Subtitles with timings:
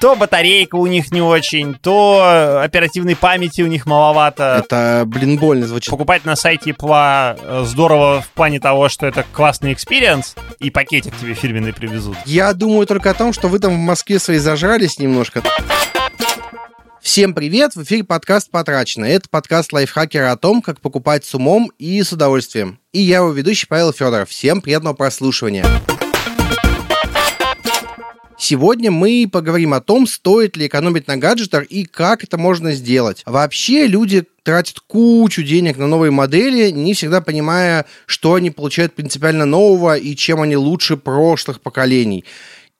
[0.00, 4.62] то батарейка у них не очень, то оперативной памяти у них маловато.
[4.64, 5.90] Это, блин, больно звучит.
[5.90, 11.16] Покупать на сайте Apple э, здорово в плане того, что это классный experience, и пакетик
[11.18, 12.16] тебе фирменный привезут.
[12.26, 15.42] Я думаю только о том, что вы там в Москве свои зажрались немножко.
[17.00, 17.74] Всем привет!
[17.74, 19.04] В эфире подкаст «Потрачено».
[19.04, 22.78] Это подкаст лайфхакера о том, как покупать с умом и с удовольствием.
[22.92, 24.28] И я его ведущий Павел Федоров.
[24.28, 25.64] Всем приятного прослушивания.
[28.40, 33.24] Сегодня мы поговорим о том, стоит ли экономить на гаджетах и как это можно сделать.
[33.26, 39.44] Вообще люди тратят кучу денег на новые модели, не всегда понимая, что они получают принципиально
[39.44, 42.24] нового и чем они лучше прошлых поколений.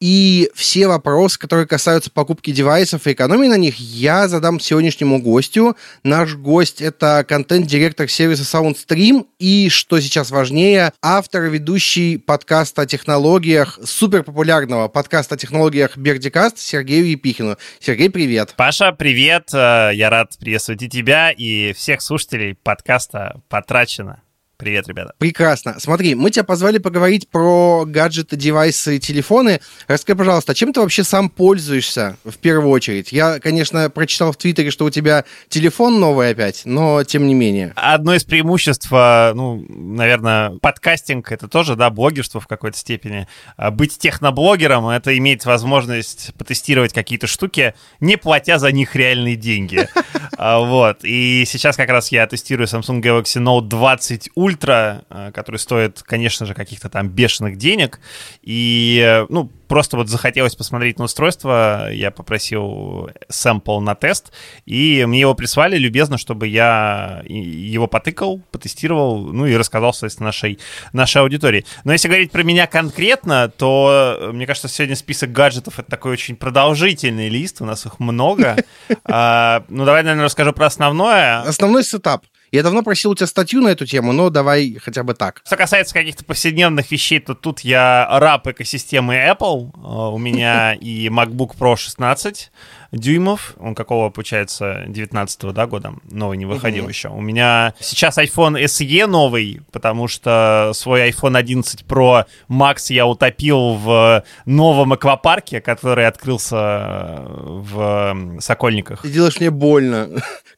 [0.01, 5.77] И все вопросы, которые касаются покупки девайсов и экономии на них, я задам сегодняшнему гостю.
[6.05, 12.87] Наш гость— это контент-директор сервиса SoundStream и, что сейчас важнее, автор и ведущий подкаста о
[12.87, 17.57] технологиях, суперпопулярного подкаста о технологиях Бердикаст Сергею Епихину.
[17.81, 18.55] Сергей, привет.
[18.57, 19.51] Паша, привет.
[19.53, 24.23] Э, я рад приветствовать и тебя, и всех слушателей подкаста «Потрачено».
[24.59, 25.13] Привет, ребята.
[25.19, 25.77] Прекрасно.
[25.79, 29.61] Смотри, мы тебя позвали поговорить про гаджеты, девайсы, телефоны.
[29.87, 33.13] Расскажи, пожалуйста, а чем ты вообще сам пользуешься в первую очередь?
[33.13, 37.73] Я, конечно, прочитал в Твиттере, что у тебя телефон новый опять, но тем не менее.
[37.77, 43.29] Одно из преимуществ, а, ну, наверное, подкастинг— это тоже, да, блогерство в какой-то степени.
[43.57, 49.89] А быть техноблогером— это иметь возможность потестировать какие-то штуки, не платя за них реальные деньги.
[50.39, 51.01] Вот.
[51.03, 56.03] И сейчас как раз я тестирую Samsung Galaxy Note 20 Ultra, ультра, э, который стоит,
[56.03, 58.01] конечно же, каких-то там бешеных денег.
[58.43, 64.33] И, э, ну, просто вот захотелось посмотреть на устройство, я попросил сэмпл на тест,
[64.65, 70.59] и мне его прислали любезно, чтобы я его потыкал, потестировал, ну и рассказал, соответственно, нашей,
[70.93, 71.65] нашей аудитории.
[71.85, 76.13] Но если говорить про меня конкретно, то, э, мне кажется, сегодня список гаджетов— это такой
[76.13, 78.57] очень продолжительный лист, у нас их много.
[79.11, 81.41] А, ну, давай, наверное, расскажу про основное.
[81.41, 82.25] Основной setup.
[82.51, 85.43] Я давно просил у тебя статью на эту тему, но давай хотя бы так.
[85.45, 89.71] Что касается каких-то повседневных вещей, то тут я раб экосистемы Apple.
[89.75, 92.51] Э, у меня и MacBook Pro 16,
[92.93, 93.55] дюймов.
[93.59, 95.95] Он какого, получается, 19 да, года?
[96.11, 96.89] Новый не выходил uh-huh.
[96.89, 97.09] еще.
[97.09, 103.75] У меня сейчас iPhone SE новый, потому что свой iPhone 11 Pro Max я утопил
[103.75, 109.03] в новом аквапарке, который открылся в Сокольниках.
[109.03, 110.09] Ты делаешь мне больно.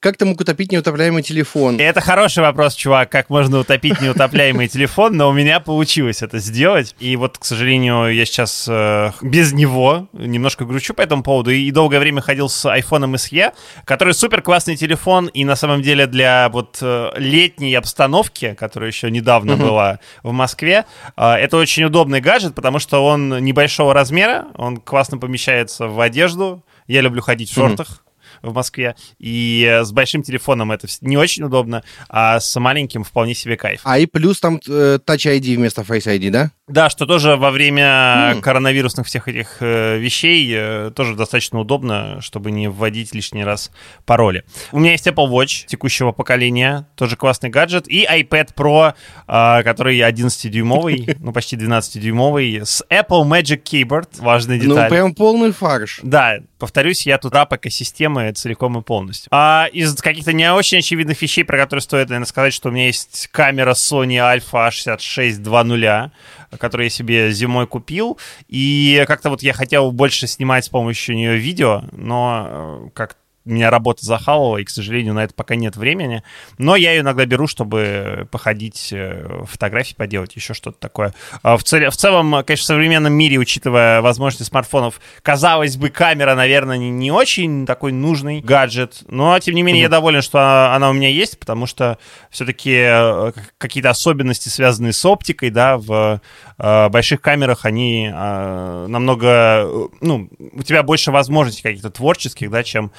[0.00, 1.78] Как ты мог утопить неутопляемый телефон?
[1.78, 6.94] Это хороший вопрос, чувак, как можно утопить неутопляемый телефон, но у меня получилось это сделать.
[7.00, 11.50] И вот, к сожалению, я сейчас э, без него немножко гручу по этому поводу.
[11.50, 13.52] И долгое время ходил с iPhone SE,
[13.84, 19.10] который супер классный телефон, и на самом деле для вот э, летней обстановки, которая еще
[19.10, 19.66] недавно uh-huh.
[19.68, 20.84] была в Москве,
[21.16, 26.62] э, это очень удобный гаджет, потому что он небольшого размера, он классно помещается в одежду.
[26.86, 27.99] Я люблю ходить в шортах.
[28.42, 28.94] В Москве.
[29.18, 33.80] И э, с большим телефоном это не очень удобно, а с маленьким вполне себе кайф.
[33.84, 36.50] А и плюс там э, Touch ID вместо Face ID, да?
[36.70, 38.40] Да, что тоже во время mm.
[38.42, 43.72] коронавирусных всех этих э, вещей э, тоже достаточно удобно, чтобы не вводить лишний раз
[44.06, 44.44] пароли.
[44.70, 48.94] У меня есть Apple Watch текущего поколения, тоже классный гаджет, и iPad Pro,
[49.26, 54.84] э, который 11-дюймовый, ну почти 12-дюймовый, с Apple Magic Keyboard, важная ну, деталь.
[54.84, 55.98] Ну прям полный фарш.
[56.04, 59.28] Да, повторюсь, я тут раб экосистемы целиком и полностью.
[59.32, 62.86] А из каких-то не очень очевидных вещей, про которые стоит, наверное, сказать, что у меня
[62.86, 66.10] есть камера Sony Alpha 66 2.0,
[66.58, 68.18] который я себе зимой купил.
[68.48, 73.70] И как-то вот я хотел больше снимать с помощью нее видео, но э, как меня
[73.70, 76.22] работа захавала, и, к сожалению, на это пока нет времени.
[76.58, 81.14] Но я ее иногда беру, чтобы походить, э, фотографии поделать, еще что-то такое.
[81.42, 86.34] А в, цел, в целом, конечно, в современном мире, учитывая возможности смартфонов, казалось бы, камера,
[86.34, 89.02] наверное, не, не очень такой нужный гаджет.
[89.08, 89.84] Но, тем не менее, mm-hmm.
[89.84, 91.98] я доволен, что она у меня есть, потому что
[92.30, 96.20] все-таки э, какие-то особенности, связанные с оптикой, да, в
[96.58, 99.66] э, больших камерах, они намного...
[100.00, 102.92] Ну, у тебя больше возможностей каких-то творческих, да, чем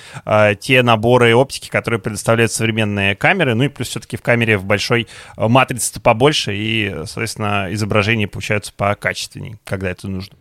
[0.60, 3.54] те наборы оптики, которые предоставляют современные камеры.
[3.56, 5.08] Ну и плюс все-таки в камере в большой
[5.38, 10.36] э, матрице побольше, и, соответственно, изображения получаются покачественнее, когда это нужно.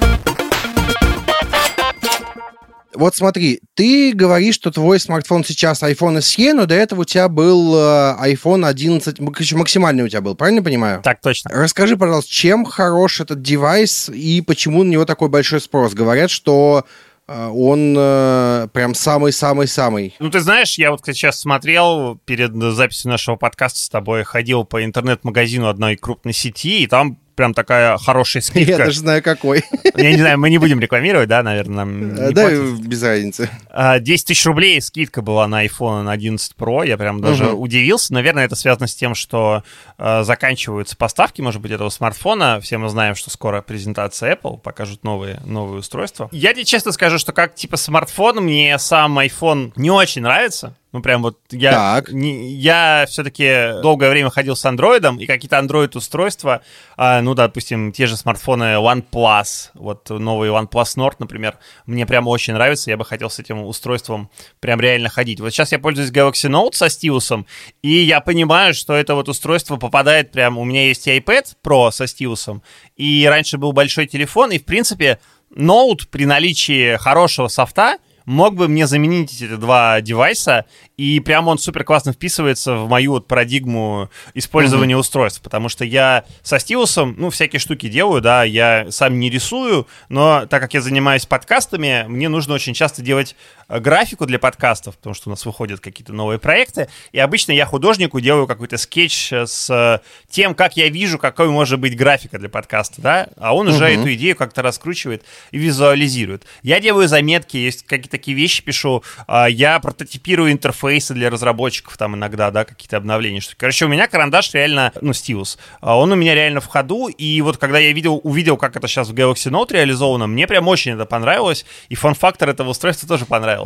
[2.94, 7.28] Вот смотри, ты говоришь, что твой смартфон сейчас iPhone SE, но до этого у тебя
[7.28, 11.00] был э, iPhone 11, максимальный у тебя был, правильно понимаю?
[11.02, 11.50] Так точно.
[11.52, 15.94] Расскажи, пожалуйста, чем хорош этот девайс и почему на него такой большой спрос?
[15.94, 16.84] Говорят, что а,
[17.30, 20.16] он э, прям самый-самый-самый.
[20.18, 24.84] Ну, ты знаешь, я вот сейчас смотрел перед записью нашего подкаста с тобой, ходил по
[24.84, 28.72] интернет-магазину одной крупной сети, и там прям такая хорошая скидка.
[28.72, 29.64] Я даже знаю, какой.
[29.96, 33.44] Я не знаю, мы не будем рекламировать, да, наверное, нам э, Да, без разницы.
[33.44, 37.62] 10 а, тысяч рублей скидка была на iPhone 11 Pro, я прям даже угу.
[37.62, 38.12] удивился.
[38.12, 39.64] Наверное, это связано с тем, что
[39.96, 42.60] э, заканчиваются поставки, может быть, этого смартфона.
[42.60, 46.28] Все мы знаем, что скоро презентация Apple, покажут новые, новые устройства.
[46.32, 50.74] Я тебе честно скажу, что как типа смартфон, мне сам iPhone не очень нравится.
[50.92, 52.10] Ну, прям вот я, так.
[52.10, 56.62] не, я все-таки долгое время ходил с андроидом, и какие-то андроид-устройства,
[56.96, 62.54] а, ну, допустим, те же смартфоны OnePlus, вот новый OnePlus Nord, например, мне прям очень
[62.54, 65.38] нравится, я бы хотел с этим устройством прям реально ходить.
[65.38, 67.46] Вот сейчас я пользуюсь Galaxy Note со стилусом,
[67.82, 70.58] и я понимаю, что это вот устройство попадает прям...
[70.58, 72.62] У меня есть iPad Pro со стилусом,
[72.96, 75.20] и раньше был большой телефон, и, в принципе,
[75.54, 77.98] Note при наличии хорошего софта—
[78.30, 80.64] мог бы мне заменить эти два девайса,
[80.96, 84.98] и прямо он супер классно вписывается в мою вот парадигму использования mm-hmm.
[84.98, 89.88] устройств, потому что я со стилусом, ну, всякие штуки делаю, да, я сам не рисую,
[90.08, 93.34] но так как я занимаюсь подкастами, мне нужно очень часто делать
[93.78, 98.20] графику для подкастов, потому что у нас выходят какие-то новые проекты, и обычно я художнику
[98.20, 103.00] делаю какой-то скетч с э, тем, как я вижу, какой может быть графика для подкаста,
[103.00, 104.00] да, а он уже uh-huh.
[104.00, 106.44] эту идею как-то раскручивает и визуализирует.
[106.62, 111.96] Я делаю заметки, есть какие-то такие вещи пишу, а, я прототипирую интерфейс интерфейсы для разработчиков
[111.96, 113.40] там иногда, да, какие-то обновления.
[113.40, 113.54] Что...
[113.56, 117.40] Короче, у меня карандаш реально, ну, стилус, а он у меня реально в ходу, и
[117.42, 120.92] вот когда я видел, увидел, как это сейчас в Galaxy Note реализовано, мне прям очень
[120.92, 123.59] это понравилось, и фон-фактор этого устройства тоже понравился.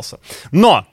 [0.51, 0.85] Но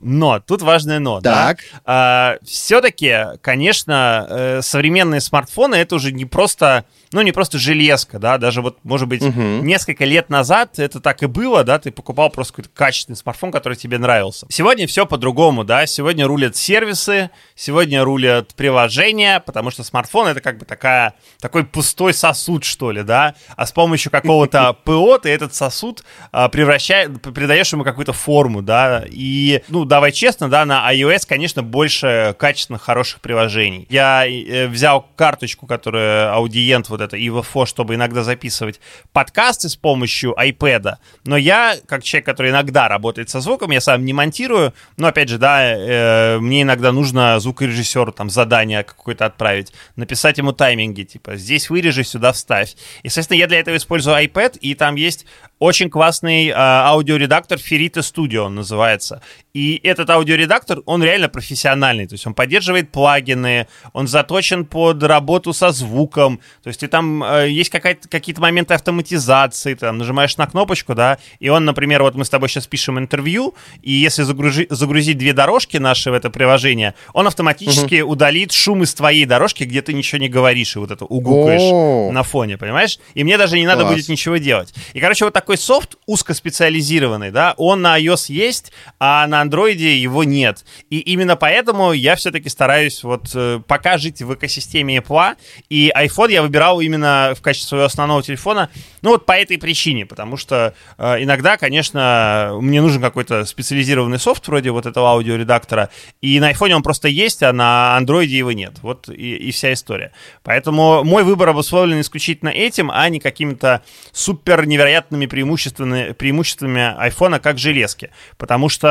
[0.00, 1.20] но, тут важное но.
[1.20, 1.58] Так.
[1.58, 1.80] Да?
[1.84, 8.38] А, все-таки, конечно, э, современные смартфоны это уже не просто ну, не просто железка, да,
[8.38, 9.40] даже вот, может быть, угу.
[9.40, 13.74] несколько лет назад это так и было, да, ты покупал просто какой-то качественный смартфон, который
[13.74, 14.46] тебе нравился.
[14.50, 20.58] Сегодня все по-другому, да, сегодня рулят сервисы, сегодня рулят приложения, потому что смартфон это как
[20.58, 25.54] бы такая, такой пустой сосуд, что ли, да, а с помощью какого-то ПО ты этот
[25.54, 31.22] сосуд а, превращаешь, придаешь ему какую-то форму, да, и, ну, давай честно, да, на iOS,
[31.26, 33.86] конечно, больше качественных, хороших приложений.
[33.88, 38.80] Я э, взял карточку, которую аудиент вот вот это EVFO, чтобы иногда записывать
[39.12, 40.96] подкасты с помощью iPad.
[41.24, 45.28] Но я, как человек, который иногда работает со звуком, я сам не монтирую, но, опять
[45.28, 51.36] же, да, э, мне иногда нужно звукорежиссеру там задание какое-то отправить, написать ему тайминги, типа,
[51.36, 52.74] здесь вырежи, сюда вставь.
[53.02, 55.26] И, соответственно, я для этого использую iPad, и там есть
[55.58, 59.22] очень классный э, аудиоредактор Ferrita Studio, он называется.
[59.54, 65.52] И этот аудиоредактор, он реально профессиональный, то есть он поддерживает плагины, он заточен под работу
[65.52, 70.46] со звуком, то есть и там э, есть какие-то моменты автоматизации, ты там нажимаешь на
[70.46, 74.66] кнопочку, да, и он, например, вот мы с тобой сейчас пишем интервью, и если загружи,
[74.70, 78.12] загрузить две дорожки наши в это приложение, он автоматически угу.
[78.12, 82.12] удалит шум из твоей дорожки, где ты ничего не говоришь, и вот это угукаешь О-о-о.
[82.12, 82.98] на фоне, понимаешь?
[83.14, 83.94] И мне даже не надо Класс.
[83.94, 84.72] будет ничего делать.
[84.92, 90.22] И, короче, вот такой софт узкоспециализированный, да, он на iOS есть, а на андроиде его
[90.22, 90.62] нет.
[90.90, 95.36] И именно поэтому я все-таки стараюсь вот э, пока жить в экосистеме Apple,
[95.70, 98.68] и iPhone я выбирал именно в качестве своего основного телефона,
[99.00, 104.48] ну вот по этой причине, потому что э, иногда, конечно, мне нужен какой-то специализированный софт
[104.48, 105.88] вроде вот этого аудиоредактора,
[106.20, 108.74] и на iPhone он просто есть, а на андроиде его нет.
[108.82, 110.12] Вот и, и вся история.
[110.42, 117.58] Поэтому мой выбор обусловлен исключительно этим, а не какими-то супер невероятными преимуществами, преимуществами iPhone как
[117.58, 118.10] железки.
[118.36, 118.88] Потому что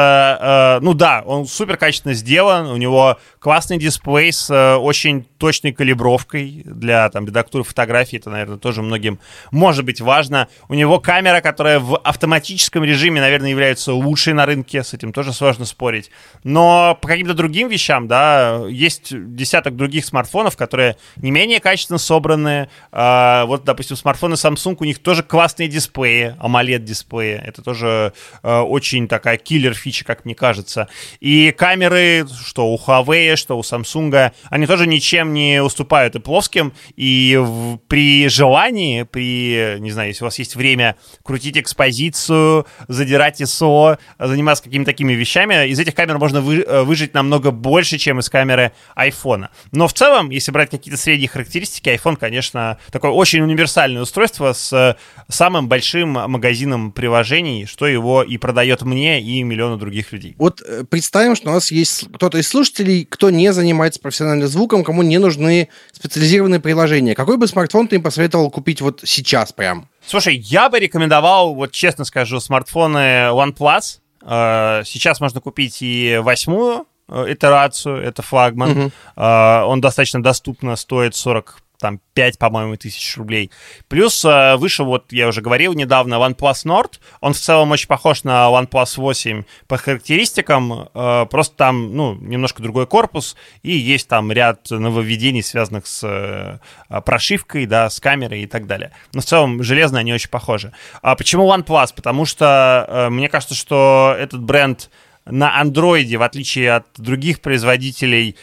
[0.48, 5.74] Э, ну да, он супер качественно сделан, у него классный дисплей с э, очень точной
[5.74, 9.20] калибровкой для там, редактуры фотографий, это, наверное, тоже многим
[9.52, 10.48] может быть важно.
[10.70, 15.34] У него камера, которая в автоматическом режиме, наверное, является лучшей на рынке, с этим тоже
[15.34, 16.12] сложно спорить.
[16.44, 22.70] Но по каким-то другим вещам, да, есть десяток других смартфонов, которые не менее качественно собраны.
[22.92, 27.42] Э, вот, допустим, смартфоны Samsung, у них тоже классные дисплеи, AMOLED-дисплеи.
[27.44, 28.14] Это тоже
[28.44, 30.88] очень такая киллер-фича, как мне кажется.
[31.20, 36.74] И камеры, что у Huawei, что у Samsung, они тоже ничем не уступают и плоским.
[36.96, 43.42] И в, при желании, при, не знаю, если у вас есть время крутить экспозицию, задирать
[43.42, 48.20] ISO, заниматься какими-то такими вещами, из этих камер можно вы, э, выжить намного больше, чем
[48.20, 49.48] из камеры iPhone.
[49.72, 54.98] Но в целом, если брать какие-то средние характеристики, iPhone, конечно, такое очень универсальное устройство с
[55.30, 60.36] самым большим магазином приложений, что его и продает мне и миллиону других людей людей.
[60.38, 64.84] Вот э, представим, что у нас есть кто-то из слушателей, кто не занимается профессиональным звуком,
[64.84, 67.16] кому не нужны специализированные приложения.
[67.16, 69.88] Какой бы смартфон ты им посоветовал купить вот сейчас прям?
[70.06, 74.00] Слушай, я бы рекомендовал, вот честно скажу, смартфоны OnePlus.
[74.24, 78.72] Э, сейчас можно купить и восьмую э, итерацию, это флагман.
[78.78, 78.92] Угу.
[79.16, 83.52] Он достаточно доступно стоит 40 там 5, по-моему, тысяч рублей.
[83.88, 87.00] Плюс э, вышел, вот я уже говорил недавно, OnePlus Nord.
[87.22, 92.64] Он в целом очень похож на OnePlus 8 по характеристикам, э, просто там, ну, немножко
[92.64, 98.48] другой корпус, и есть там ряд нововведений, связанных с э, прошивкой, да, с камерой и
[98.48, 98.92] так далее.
[99.14, 100.74] Но в целом железно они очень похожи.
[101.02, 101.94] А почему OnePlus?
[101.96, 104.90] Потому что мне кажется, что этот бренд
[105.30, 108.36] на андроиде, в отличие от других производителей,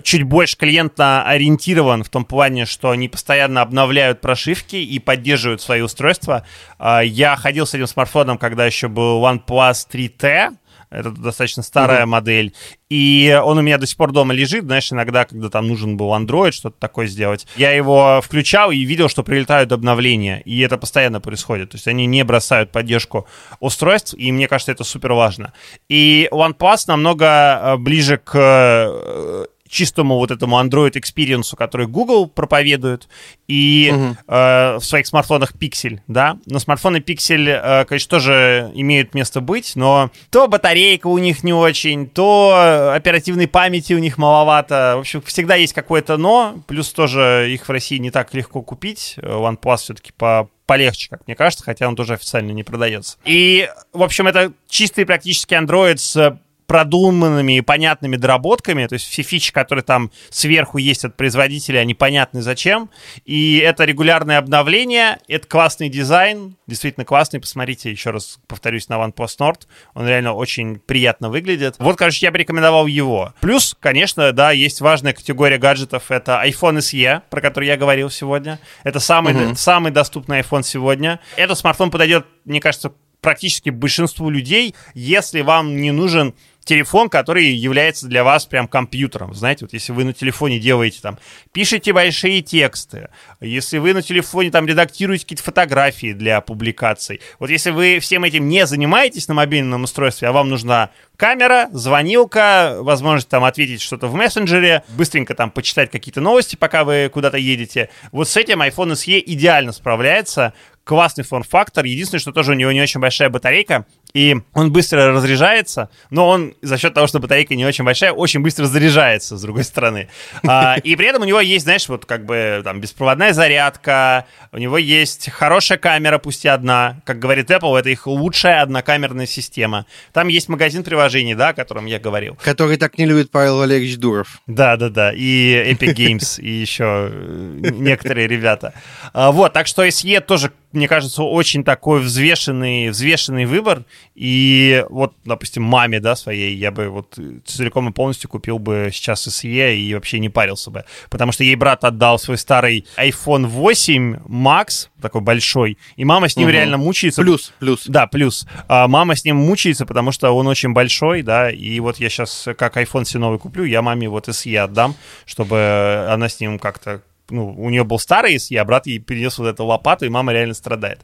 [0.00, 5.80] чуть больше клиентно ориентирован в том плане, что они постоянно обновляют прошивки и поддерживают свои
[5.80, 6.46] устройства.
[6.78, 10.56] А, я ходил с этим смартфоном, когда еще был OnePlus 3T,
[10.92, 12.06] это достаточно старая uh-huh.
[12.06, 12.54] модель.
[12.90, 16.08] И он у меня до сих пор дома лежит, знаешь, иногда, когда там нужен был
[16.10, 17.46] Android, что-то такое сделать.
[17.56, 20.42] Я его включал и видел, что прилетают обновления.
[20.44, 21.70] И это постоянно происходит.
[21.70, 23.26] То есть они не бросают поддержку
[23.58, 25.54] устройств, и мне кажется, это супер важно.
[25.88, 33.08] И OnePlus намного э, ближе к э, чистому вот этому Android experience, который Google проповедует,
[33.48, 34.16] и угу.
[34.28, 36.36] э, в своих смартфонах Pixel, да.
[36.46, 41.54] Но смартфоны Pixel, э, конечно, тоже имеют место быть, но то батарейка у них не
[41.54, 44.94] очень, то оперативной памяти у них маловато.
[44.96, 49.16] В общем, всегда есть какое-то но, плюс тоже их в России не так легко купить.
[49.22, 53.16] OnePlus все-таки по полегче, как мне кажется, хотя он тоже официально не продается.
[53.24, 56.38] И, в общем, это чистый практически Android с
[56.72, 61.92] продуманными и понятными доработками, то есть все фичи, которые там сверху есть от производителя, они
[61.92, 62.88] понятны зачем,
[63.26, 69.36] и это регулярное обновление, это классный дизайн, действительно классный, посмотрите, еще раз повторюсь, на OnePlus
[69.38, 71.74] Nord, он реально очень приятно выглядит.
[71.78, 73.34] Вот, короче, я бы рекомендовал его.
[73.42, 78.58] Плюс, конечно, да, есть важная категория гаджетов, это iPhone SE, про который я говорил сегодня,
[78.82, 79.56] это самый, uh-huh.
[79.56, 81.20] самый доступный iPhone сегодня.
[81.36, 88.06] Этот смартфон подойдет, мне кажется, практически большинству людей, если вам не нужен телефон, который является
[88.06, 89.34] для вас прям компьютером.
[89.34, 91.18] Знаете, вот если вы на телефоне делаете там,
[91.52, 93.08] пишете большие тексты,
[93.40, 98.48] если вы на телефоне там редактируете какие-то фотографии для публикаций, вот если вы всем этим
[98.48, 104.14] не занимаетесь на мобильном устройстве, а вам нужна камера, звонилка, возможность там ответить что-то в
[104.14, 107.90] мессенджере, быстренько там почитать какие-то новости, пока вы куда-то едете.
[108.10, 110.52] Вот с этим iPhone SE идеально справляется,
[110.84, 111.84] классный форм-фактор.
[111.84, 116.54] Единственное, что тоже у него не очень большая батарейка, и он быстро разряжается, но он
[116.62, 120.08] за счет того, что батарейка не очень большая, очень быстро заряжается, с другой стороны.
[120.46, 124.58] А, и при этом у него есть, знаешь, вот как бы там беспроводная зарядка, у
[124.58, 127.00] него есть хорошая камера, пусть и одна.
[127.04, 129.86] Как говорит Apple, это их лучшая однокамерная система.
[130.12, 132.36] Там есть магазин приложений, да, о котором я говорил.
[132.42, 134.40] Который так не любит Павел Валерьевич Дуров.
[134.46, 138.74] Да-да-да, и Epic Games, и еще некоторые ребята.
[139.12, 143.84] А, вот, так что SE тоже мне кажется, очень такой взвешенный, взвешенный выбор.
[144.14, 149.26] И вот, допустим, маме, да, своей, я бы вот целиком и полностью купил бы сейчас
[149.26, 150.84] SE и вообще не парился бы.
[151.10, 156.36] Потому что ей брат отдал свой старый iPhone 8 Max, такой большой, и мама с
[156.36, 156.52] ним угу.
[156.52, 157.22] реально мучается.
[157.22, 157.84] Плюс, плюс.
[157.86, 158.46] Да, плюс.
[158.68, 162.48] А мама с ним мучается, потому что он очень большой, да, и вот я сейчас
[162.56, 164.94] как iPhone себе новый куплю, я маме вот SE отдам,
[165.26, 167.02] чтобы она с ним как-то
[167.32, 170.54] ну, у нее был старый а брат ей перенес вот эту лопату, и мама реально
[170.54, 171.00] страдает.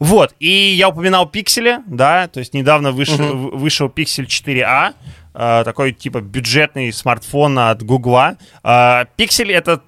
[0.00, 3.56] Вот, и я упоминал пиксели, да, то есть недавно вышел, uh-huh.
[3.56, 4.94] вышел Pixel 4a,
[5.34, 8.36] э, такой типа бюджетный смартфон от Гугла.
[8.62, 9.82] Э, пиксель— это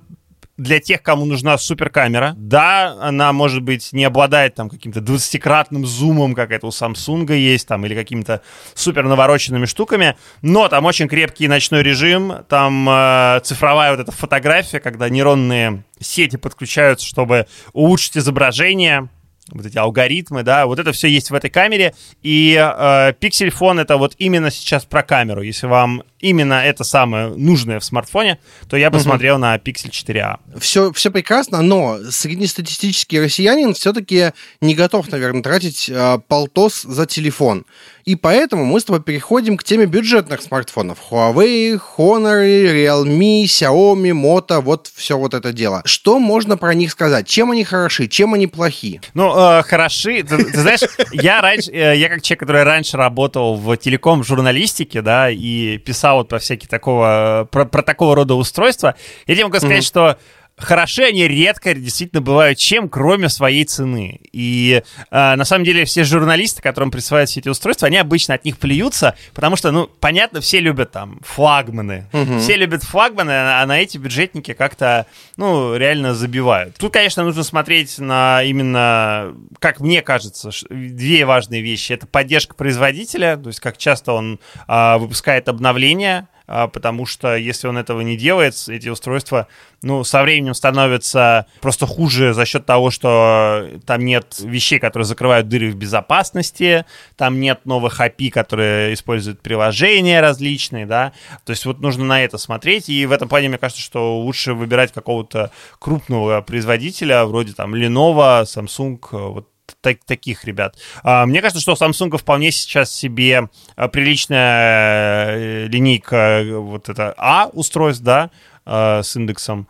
[0.57, 2.35] для тех, кому нужна суперкамера.
[2.37, 7.67] Да, она, может быть, не обладает там каким-то 20-кратным зумом, как это у Samsung есть,
[7.67, 8.41] там, или какими-то
[8.75, 14.81] супер навороченными штуками, но там очень крепкий ночной режим, там э, цифровая вот эта фотография,
[14.81, 19.09] когда нейронные сети подключаются, чтобы улучшить изображение,
[19.53, 23.97] вот эти алгоритмы, да, вот это все есть в этой камере, и э, Phone это
[23.99, 25.43] вот именно сейчас про камеру.
[25.43, 29.05] Если вам именно это самое нужное в смартфоне, то я бы угу.
[29.05, 30.39] смотрел на Pixel 4a.
[30.59, 37.67] Все, все прекрасно, но среднестатистический россиянин все-таки не готов, наверное, тратить э, полтос за телефон.
[38.05, 40.99] И поэтому мы с тобой переходим к теме бюджетных смартфонов.
[41.11, 45.81] Huawei, Honor, Realme, Xiaomi, Moto, вот все вот это дело.
[45.87, 47.27] Что можно про них сказать?
[47.27, 49.01] Чем они хороши, чем они плохи?
[49.15, 50.23] Ну, э, хороши.
[50.23, 50.81] Ты, ты знаешь,
[51.13, 56.29] я раньше, э, я как человек, который раньше работал в телеком-журналистике, да, и писал вот
[56.29, 58.97] про всякие такого, про, про такого рода устройства,
[59.27, 59.87] я тебе могу сказать, mm-hmm.
[59.87, 60.19] что
[60.57, 64.21] хороши они редко действительно бывают чем, кроме своей цены.
[64.33, 68.45] И э, на самом деле все журналисты, которым присваивают все эти устройства, они обычно от
[68.45, 72.09] них плюются, потому что, ну, понятно, все любят там флагманы.
[72.13, 72.39] Угу.
[72.39, 75.07] Все любят флагманы, а на эти бюджетники как-то,
[75.37, 76.77] ну, реально забивают.
[76.77, 81.93] Тут, конечно, нужно смотреть на именно, как мне кажется, две важные вещи.
[81.93, 87.69] Это поддержка производителя, то есть как часто он э, выпускает обновления, а, потому что если
[87.69, 89.49] он этого не делает, эти устройства,
[89.83, 95.49] ну, со временем становятся просто хуже за счет того, что там нет вещей, которые закрывают
[95.49, 96.85] дыры в безопасности,
[97.17, 101.13] там нет новых API, которые используют приложения различные, да,
[101.45, 104.55] то есть вот нужно на это смотреть, и в этом плане мне кажется, что лучше
[104.55, 109.49] выбирать какого-то крупного производителя, вроде там Lenovo, Samsung, вот
[109.81, 110.77] так, таких ребят.
[111.03, 117.15] А, мне кажется, что у Samsung вполне сейчас себе а, приличная э, линейка вот это
[117.17, 118.31] А устройств, да,
[118.65, 119.69] а, с индексом.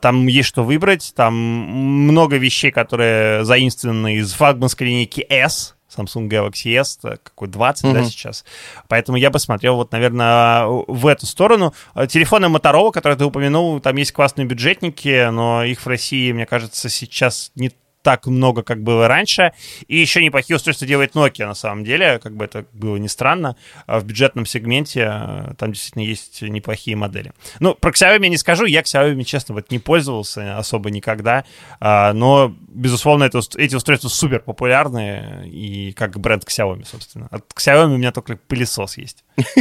[0.00, 6.74] Там есть что выбрать, там много вещей, которые заимствованы из флагманской линейки S, Samsung Galaxy
[6.74, 7.92] S, какой 20, mm-hmm.
[7.92, 8.44] да, сейчас.
[8.88, 11.74] Поэтому я бы смотрел вот, наверное, в эту сторону.
[12.08, 16.88] Телефоны Motorola, которые ты упомянул, там есть классные бюджетники, но их в России, мне кажется,
[16.88, 17.72] сейчас не
[18.06, 19.52] так много, как было раньше.
[19.88, 23.56] И еще неплохие устройства делает Nokia, на самом деле, как бы это было не странно.
[23.88, 27.32] А в бюджетном сегменте э, там действительно есть неплохие модели.
[27.58, 31.44] Ну, про Xiaomi я не скажу, я Xiaomi, честно, вот не пользовался особо никогда,
[31.80, 37.28] а, но, безусловно, это, эти устройства супер популярные, и как бренд Xiaomi, собственно.
[37.30, 39.24] От Xiaomi у меня только пылесос есть.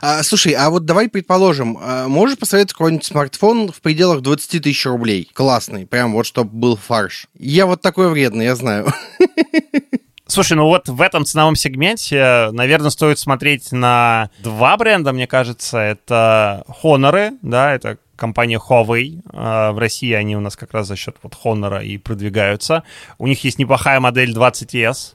[0.00, 4.84] А, слушай, а вот давай предположим, а, можешь посоветовать какой-нибудь смартфон в пределах 20 тысяч
[4.84, 5.30] рублей?
[5.32, 7.26] Классный, прям вот чтобы был фарш.
[7.38, 8.92] Я вот такой вредный, я знаю.
[10.28, 15.78] Слушай, ну вот в этом ценовом сегменте, наверное, стоит смотреть на два бренда, мне кажется.
[15.78, 19.20] Это Honor, да, это компания Huawei.
[19.32, 22.82] А, в России они у нас как раз за счет вот Honor и продвигаются.
[23.18, 25.14] У них есть неплохая модель 20S.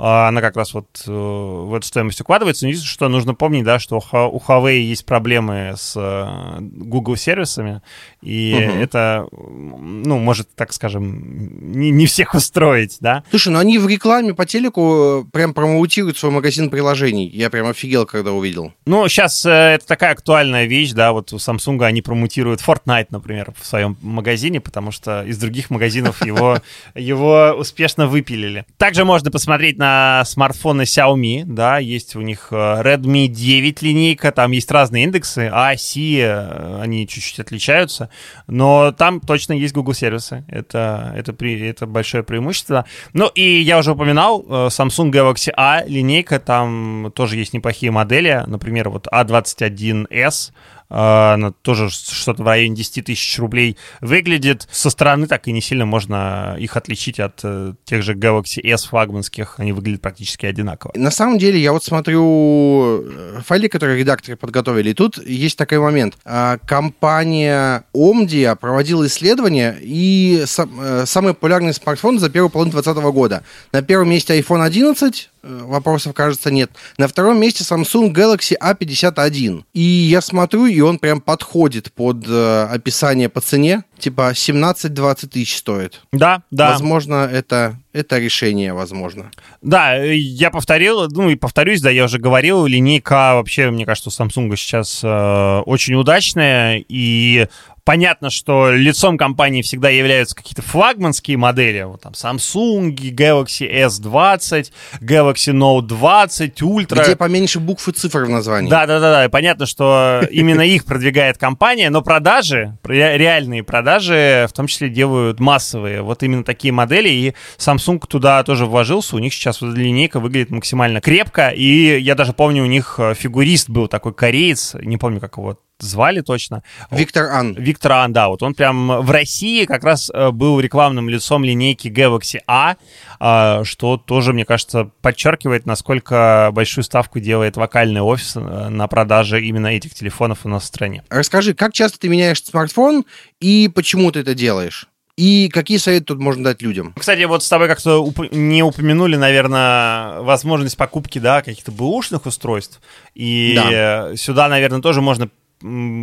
[0.00, 2.64] А, она как раз вот э, в эту стоимость укладывается.
[2.64, 7.82] Но единственное, что нужно помнить, да, что у Huawei есть проблемы с э, Google сервисами,
[8.20, 8.78] и угу.
[8.78, 13.22] это, ну, может, так скажем, не, не всех устроить, да.
[13.30, 17.30] Слушай, ну они в рекламе по телеку э, прям промоутируют свой магазин приложений.
[17.32, 18.72] Я прям офигел, когда увидел.
[18.86, 23.64] Ну, сейчас это такая актуальная вещь, да, вот у Samsung они промутируют Fortnite, например, в
[23.64, 26.58] своем магазине, потому что из других магазинов его,
[26.94, 28.66] его успешно выпилили.
[28.76, 34.50] Также можно посмотреть на смартфоны Xiaomi, да, есть у них э, Redmi 9 линейка, там
[34.50, 38.07] есть разные индексы, А, э, они чуть-чуть отличаются,
[38.46, 42.84] но там точно есть Google сервисы, это, это, при, это большое преимущество.
[43.12, 48.42] Ну и я уже упоминал, э, Samsung Galaxy A линейка, там тоже есть неплохие модели,
[48.46, 54.66] например, вот A21s, а, она тоже что-то в районе 10 тысяч рублей выглядит.
[54.70, 58.84] Со стороны так и не сильно можно их отличить от э, тех же Galaxy S
[58.84, 59.54] флагманских.
[59.58, 60.92] Они выглядят практически одинаково.
[60.94, 65.78] На самом деле, я вот смотрю э, файлы, которые редакторы подготовили, и тут есть такой
[65.78, 66.16] момент.
[66.24, 73.42] А, компания Omdia проводила исследование, и э, самый популярный смартфон за первую половину 2020 года.
[73.72, 76.70] На первом месте iPhone 11, вопросов, кажется, нет.
[76.96, 79.64] На втором месте Samsung Galaxy A51.
[79.72, 83.84] И я смотрю, и он прям подходит под э, описание по цене.
[83.98, 86.02] Типа 17-20 тысяч стоит.
[86.12, 86.72] Да, да.
[86.72, 89.30] Возможно, это, это решение, возможно.
[89.60, 94.12] Да, я повторил, ну и повторюсь, да, я уже говорил, линейка вообще, мне кажется, у
[94.12, 97.48] Samsung сейчас э, очень удачная, и
[97.88, 104.70] Понятно, что лицом компании всегда являются какие-то флагманские модели, вот там Samsung, Galaxy S20,
[105.00, 107.02] Galaxy Note 20, Ultra.
[107.02, 108.68] Где поменьше букв и цифр в названии.
[108.68, 115.40] Да-да-да, понятно, что именно их продвигает компания, но продажи, реальные продажи, в том числе делают
[115.40, 116.02] массовые.
[116.02, 120.50] Вот именно такие модели, и Samsung туда тоже вложился, у них сейчас вот линейка выглядит
[120.50, 125.20] максимально крепко, и я даже помню, у них э, фигурист был такой кореец, не помню,
[125.20, 126.62] как его звали точно.
[126.90, 127.54] Виктор Ан.
[127.54, 128.28] Виктор Ан, да.
[128.28, 132.76] Вот он прям в России как раз э, был рекламным лицом линейки Galaxy A,
[133.20, 139.42] а, что тоже, мне кажется, подчеркивает, насколько большую ставку делает вокальный офис э, на продаже
[139.42, 141.04] именно этих телефонов у нас в стране.
[141.10, 143.04] Расскажи, как часто ты меняешь смартфон
[143.40, 144.88] и почему ты это делаешь?
[145.18, 146.94] И какие советы тут можно дать людям?
[146.96, 152.80] Кстати, вот с тобой как-то уп- не упомянули, наверное, возможность покупки, да, каких-то бэушных устройств.
[153.16, 154.14] И да.
[154.14, 155.28] сюда, наверное, тоже можно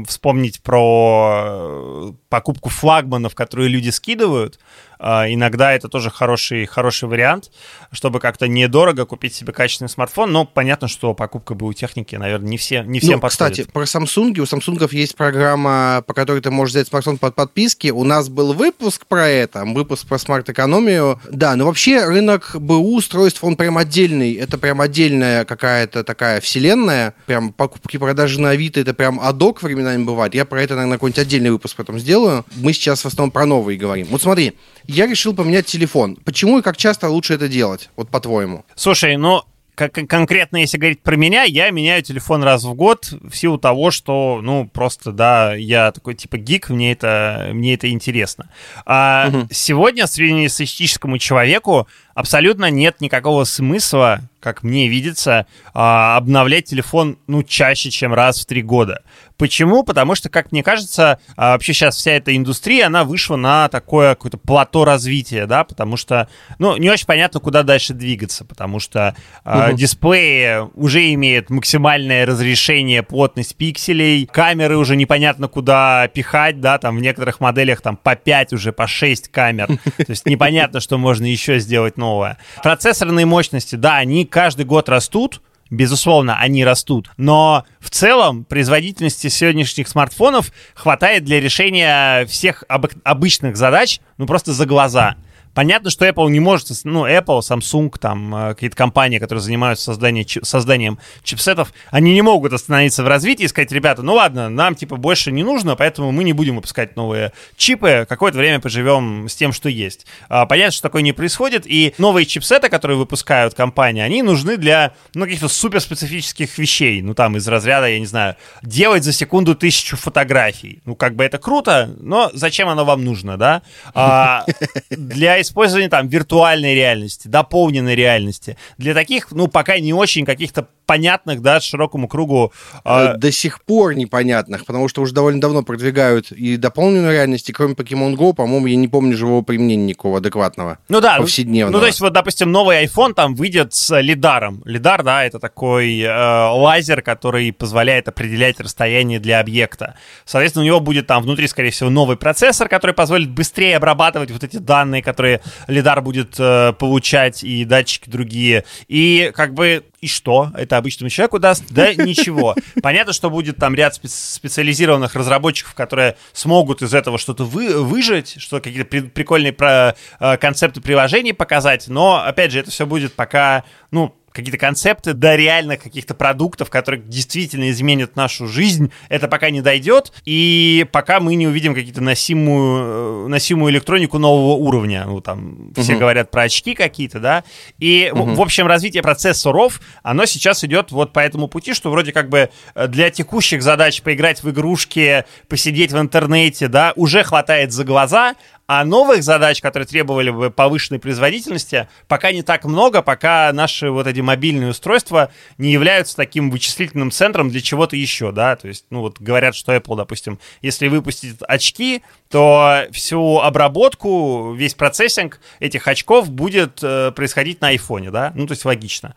[0.07, 4.59] вспомнить про покупку флагманов, которые люди скидывают.
[4.99, 7.51] А, иногда это тоже хороший, хороший вариант,
[7.91, 10.31] чтобы как-то недорого купить себе качественный смартфон.
[10.31, 13.67] Но понятно, что покупка БУ техники, наверное, не, все, не всем ну, подходит.
[13.67, 14.39] Кстати, про Samsung.
[14.39, 17.89] У Samsung есть программа, по которой ты можешь взять смартфон под подписки.
[17.89, 21.19] У нас был выпуск про это, выпуск про смарт-экономию.
[21.29, 24.33] Да, но вообще рынок БУ устройств, он прям отдельный.
[24.33, 27.13] Это прям отдельная какая-то такая вселенная.
[27.25, 30.34] Прям покупки-продажи на Авито, это прям адок временами бывает.
[30.34, 32.45] Я про это, наверное, какой-нибудь отдельный выпуск потом сделаю.
[32.55, 34.08] Мы сейчас в основном про новые говорим.
[34.10, 34.53] Вот смотри,
[34.88, 36.17] я решил поменять телефон.
[36.25, 38.65] Почему и как часто лучше это делать, вот по-твоему?
[38.75, 39.43] Слушай, ну,
[39.75, 43.91] как конкретно, если говорить про меня, я меняю телефон раз в год в силу того,
[43.91, 48.49] что, ну, просто, да, я такой типа гик, мне это, мне это интересно.
[48.86, 49.47] А угу.
[49.51, 57.89] сегодня среднестатистическому человеку абсолютно нет никакого смысла, как мне видится, а, обновлять телефон, ну, чаще,
[57.89, 59.01] чем раз в три года.
[59.38, 59.84] Почему?
[59.84, 64.15] Потому что, как мне кажется, а, вообще сейчас вся эта индустрия, она вышла на такое
[64.15, 69.15] какое-то плато развития, да, потому что, ну, не очень понятно, куда дальше двигаться, потому что
[69.43, 69.78] э, угу.
[69.78, 77.01] дисплеи уже имеют максимальное разрешение, плотность пикселей, камеры уже непонятно куда пихать, да, там в
[77.01, 81.60] некоторых моделях там по 5 уже, по 6 камер, то есть непонятно, что можно еще
[81.60, 82.37] сделать новое.
[82.63, 85.41] Процессорные мощности, да, они каждый год растут,
[85.71, 87.09] безусловно, они растут.
[87.17, 94.53] Но в целом производительности сегодняшних смартфонов хватает для решения всех об- обычных задач, ну просто
[94.53, 95.15] за глаза.
[95.55, 100.27] Понятно, что Apple не может, ну, Apple, Samsung, там, э, какие-то компании, которые занимаются созданием,
[100.43, 104.97] созданием чипсетов, они не могут остановиться в развитии и сказать, ребята, ну ладно, нам, типа,
[104.97, 109.53] больше не нужно, поэтому мы не будем выпускать новые чипы, какое-то время поживем с тем,
[109.53, 110.05] что есть.
[110.27, 114.91] А, понятно, что такое не происходит, и новые чипсеты, которые выпускают компании, они нужны для,
[115.13, 119.95] ну, каких-то суперспецифических вещей, ну, там, из разряда, я не знаю, делать за секунду тысячу
[119.95, 120.81] фотографий.
[120.83, 123.61] Ну, как бы это круто, но зачем оно вам нужно, да?
[123.93, 124.43] А,
[124.89, 128.58] для использование там виртуальной реальности, дополненной реальности.
[128.77, 132.53] Для таких, ну, пока не очень каких-то понятных, да, широкому кругу.
[132.84, 137.53] Э, до сих пор непонятных, потому что уже довольно давно продвигают и дополненную реальность, и
[137.53, 140.77] кроме Pokemon Go, по-моему, я не помню живого применения никакого адекватного.
[140.89, 141.17] Ну да.
[141.17, 141.73] Повседневного.
[141.73, 144.62] Ну, то есть, вот, допустим, новый iPhone там выйдет с лидаром.
[144.65, 149.95] Лидар, да, это такой э, лазер, который позволяет определять расстояние для объекта.
[150.25, 154.43] Соответственно, у него будет там внутри, скорее всего, новый процессор, который позволит быстрее обрабатывать вот
[154.43, 155.34] эти данные, которые
[155.67, 158.65] лидар будет э, получать, и датчики другие.
[158.87, 160.51] И как бы и что?
[160.55, 161.63] Это обычному человеку даст?
[161.69, 162.55] Да ничего.
[162.81, 168.59] Понятно, что будет там ряд специализированных разработчиков, которые смогут из этого что-то вы, выжить, что
[168.59, 173.63] какие-то при, прикольные про, э, концепты приложений показать, но, опять же, это все будет пока,
[173.91, 179.61] ну, какие-то концепты до реальных каких-то продуктов, которые действительно изменят нашу жизнь, это пока не
[179.61, 185.05] дойдет, и пока мы не увидим какие-то носимую, э, носимую электронику нового уровня.
[185.05, 187.43] Ну, там, все говорят про очки какие-то, да,
[187.79, 192.11] и, в, в общем, развитие процессоров, оно сейчас идет вот по этому пути, что вроде
[192.11, 197.71] как бы э, для текущих задач поиграть в игрушки, посидеть в интернете, да, уже хватает
[197.71, 198.35] за глаза,
[198.67, 204.08] а новых задач, которые требовали бы повышенной производительности, пока не так много, пока наши вот
[204.08, 209.01] эти мобильные устройства не являются таким вычислительным центром для чего-то еще, да, то есть, ну
[209.01, 216.30] вот говорят, что Apple, допустим, если выпустит очки, то всю обработку, весь процессинг этих очков
[216.30, 219.15] будет э, происходить на айфоне, да, ну то есть логично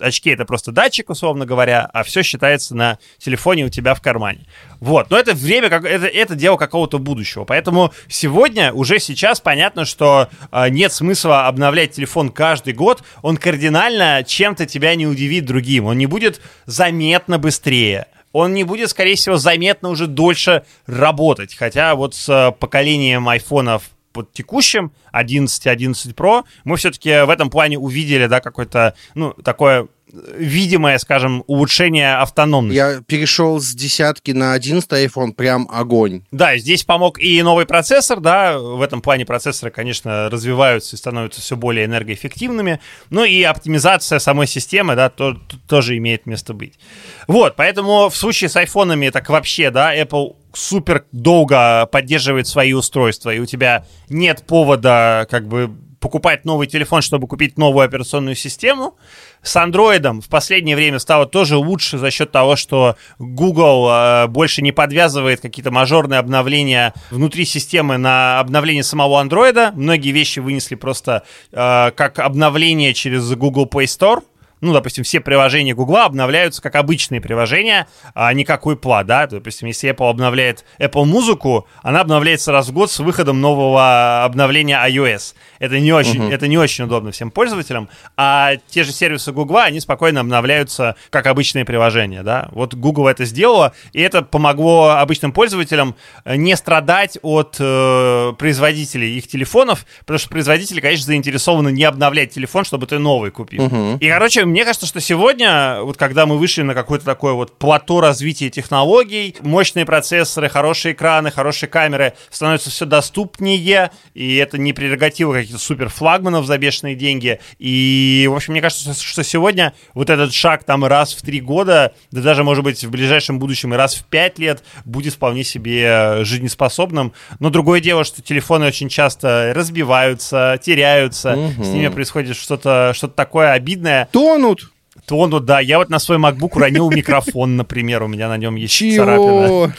[0.00, 4.46] очки это просто датчик, условно говоря, а все считается на телефоне у тебя в кармане.
[4.80, 7.44] Вот, но это время, как, это, это дело какого-то будущего.
[7.44, 13.02] Поэтому сегодня, уже сейчас понятно, что э, нет смысла обновлять телефон каждый год.
[13.22, 15.86] Он кардинально чем-то тебя не удивит другим.
[15.86, 21.54] Он не будет заметно быстрее он не будет, скорее всего, заметно уже дольше работать.
[21.54, 27.50] Хотя вот с э, поколением айфонов под текущим 11, 11 Pro, мы все-таки в этом
[27.50, 29.88] плане увидели, да, какое-то, ну, такое
[30.36, 32.76] видимое, скажем, улучшение автономности.
[32.76, 36.22] Я перешел с десятки на одиннадцатый iPhone, прям огонь.
[36.30, 41.40] Да, здесь помог и новый процессор, да, в этом плане процессоры, конечно, развиваются и становятся
[41.40, 46.78] все более энергоэффективными, ну и оптимизация самой системы, да, то, то, тоже имеет место быть.
[47.26, 53.34] Вот, поэтому в случае с айфонами так вообще, да, Apple супер долго поддерживает свои устройства,
[53.34, 55.70] и у тебя нет повода как бы
[56.04, 58.98] покупать новый телефон, чтобы купить новую операционную систему.
[59.42, 64.60] С андроидом в последнее время стало тоже лучше за счет того, что Google э, больше
[64.60, 69.72] не подвязывает какие-то мажорные обновления внутри системы на обновление самого андроида.
[69.74, 74.22] Многие вещи вынесли просто э, как обновление через Google Play Store
[74.60, 79.68] ну, допустим, все приложения Гугла обновляются как обычные приложения, а не как Apple, да, допустим,
[79.68, 85.34] если Apple обновляет Apple музыку, она обновляется раз в год с выходом нового обновления iOS.
[85.58, 86.32] Это не очень, uh-huh.
[86.32, 91.26] это не очень удобно всем пользователям, а те же сервисы Гугла, они спокойно обновляются как
[91.26, 92.48] обычные приложения, да.
[92.52, 99.28] Вот Google это сделала, и это помогло обычным пользователям не страдать от э, производителей их
[99.28, 103.66] телефонов, потому что производители, конечно, заинтересованы не обновлять телефон, чтобы ты новый купил.
[103.66, 103.98] Uh-huh.
[103.98, 108.00] И, короче, мне кажется, что сегодня, вот когда мы вышли на какое-то такое вот плато
[108.00, 115.32] развития технологий, мощные процессоры, хорошие экраны, хорошие камеры становятся все доступнее, и это не прерогатива
[115.32, 117.40] каких-то супер флагманов за бешеные деньги.
[117.58, 121.92] И, в общем, мне кажется, что сегодня вот этот шаг там раз в три года,
[122.12, 126.24] да даже, может быть, в ближайшем будущем и раз в пять лет будет вполне себе
[126.24, 127.12] жизнеспособным.
[127.40, 131.64] Но другое дело, что телефоны очень часто разбиваются, теряются, угу.
[131.64, 134.08] с ними происходит что-то что такое обидное.
[134.34, 134.70] Тонут!
[135.06, 135.60] Тонут, да.
[135.60, 139.04] Я вот на свой MacBook уронил микрофон, например, у меня на нем есть Чего?
[139.04, 139.74] царапина.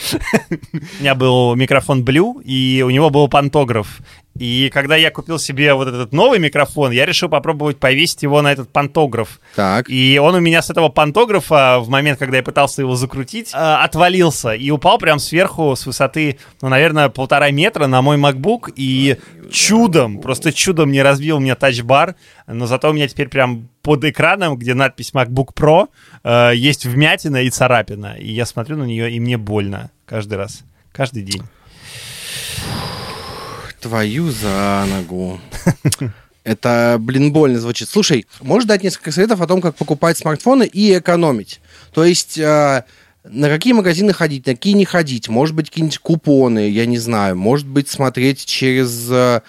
[1.00, 4.00] У меня был микрофон Blue, и у него был пантограф.
[4.38, 8.52] И когда я купил себе вот этот новый микрофон, я решил попробовать повесить его на
[8.52, 9.40] этот пантограф.
[9.56, 9.90] Так.
[9.90, 13.58] И он у меня с этого пантографа в момент, когда я пытался его закрутить, э,
[13.58, 18.74] отвалился и упал прям сверху с высоты, ну, наверное, полтора метра на мой MacBook.
[18.76, 19.18] И
[19.50, 22.16] чудом, просто чудом не разбил мне тачбар.
[22.46, 25.88] Но зато у меня теперь прям под экраном, где надпись MacBook Pro,
[26.26, 28.16] э, есть вмятина и царапина.
[28.20, 31.44] И я смотрю на нее, и мне больно каждый раз, каждый день.
[33.86, 35.40] Твою за ногу.
[36.44, 37.88] Это, блин, больно звучит.
[37.88, 41.62] Слушай, можешь дать несколько советов о том, как покупать смартфоны и экономить?
[41.94, 42.84] То есть, э,
[43.24, 45.30] на какие магазины ходить, на какие не ходить?
[45.30, 47.38] Может быть, какие-нибудь купоны, я не знаю.
[47.38, 49.42] Может быть, смотреть через э,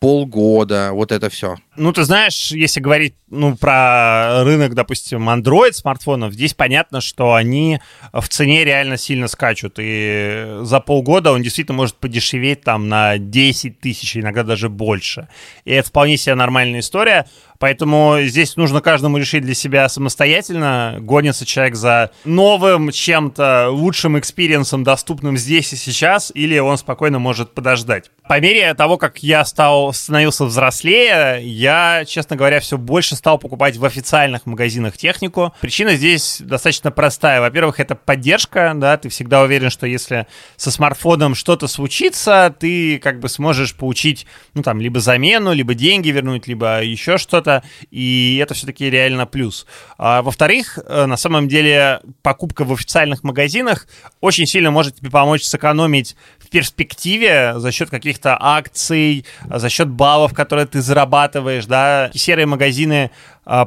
[0.00, 1.56] полгода, вот это все.
[1.78, 7.78] Ну, ты знаешь, если говорить ну, про рынок, допустим, Android смартфонов, здесь понятно, что они
[8.12, 9.74] в цене реально сильно скачут.
[9.78, 15.28] И за полгода он действительно может подешеветь там на 10 тысяч, иногда даже больше.
[15.64, 17.26] И это вполне себе нормальная история.
[17.58, 24.69] Поэтому здесь нужно каждому решить для себя самостоятельно, гонится человек за новым чем-то, лучшим experience
[24.69, 28.10] ом, доступным здесь и сейчас, или он спокойно может подождать.
[28.28, 31.67] По мере того, как я стал, становился взрослее, я,
[32.06, 35.54] честно говоря, все больше стал покупать в официальных магазинах технику.
[35.60, 37.40] Причина здесь достаточно простая.
[37.40, 40.26] Во-первых, это поддержка, да, ты всегда уверен, что если
[40.56, 46.08] со смартфоном что-то случится, ты как бы сможешь получить, ну, там, либо замену, либо деньги
[46.08, 49.66] вернуть, либо еще что-то, и это все-таки реально плюс.
[49.96, 53.86] А, во-вторых, э, на самом деле, покупка в официальных магазинах
[54.20, 56.16] очень сильно может тебе помочь сэкономить
[56.48, 62.10] в перспективе за счет каких-то акций, за счет баллов, которые ты зарабатываешь, да.
[62.14, 63.10] Серые магазины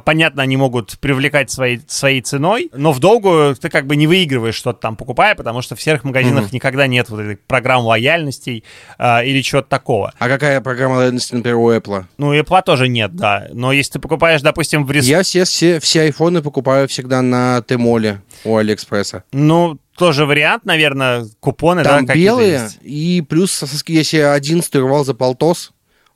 [0.04, 4.54] понятно, они могут привлекать своей, своей ценой, но в долгую ты как бы не выигрываешь
[4.54, 6.54] что-то там покупая, потому что в серых магазинах mm-hmm.
[6.54, 8.64] никогда нет вот этих программ лояльностей
[8.98, 10.12] а, или чего-то такого.
[10.18, 12.04] А какая программа лояльности, например, у Apple?
[12.18, 13.48] Ну, у Apple тоже нет, да.
[13.52, 15.10] Но если ты покупаешь, допустим, в ресурсе...
[15.10, 19.24] Я все, все, все айфоны покупаю всегда на Тмоле у Алиэкспресса.
[19.32, 25.72] Ну, тоже вариант, наверное, купоны, Там да, белые, и плюс, если один стырвал за полтос,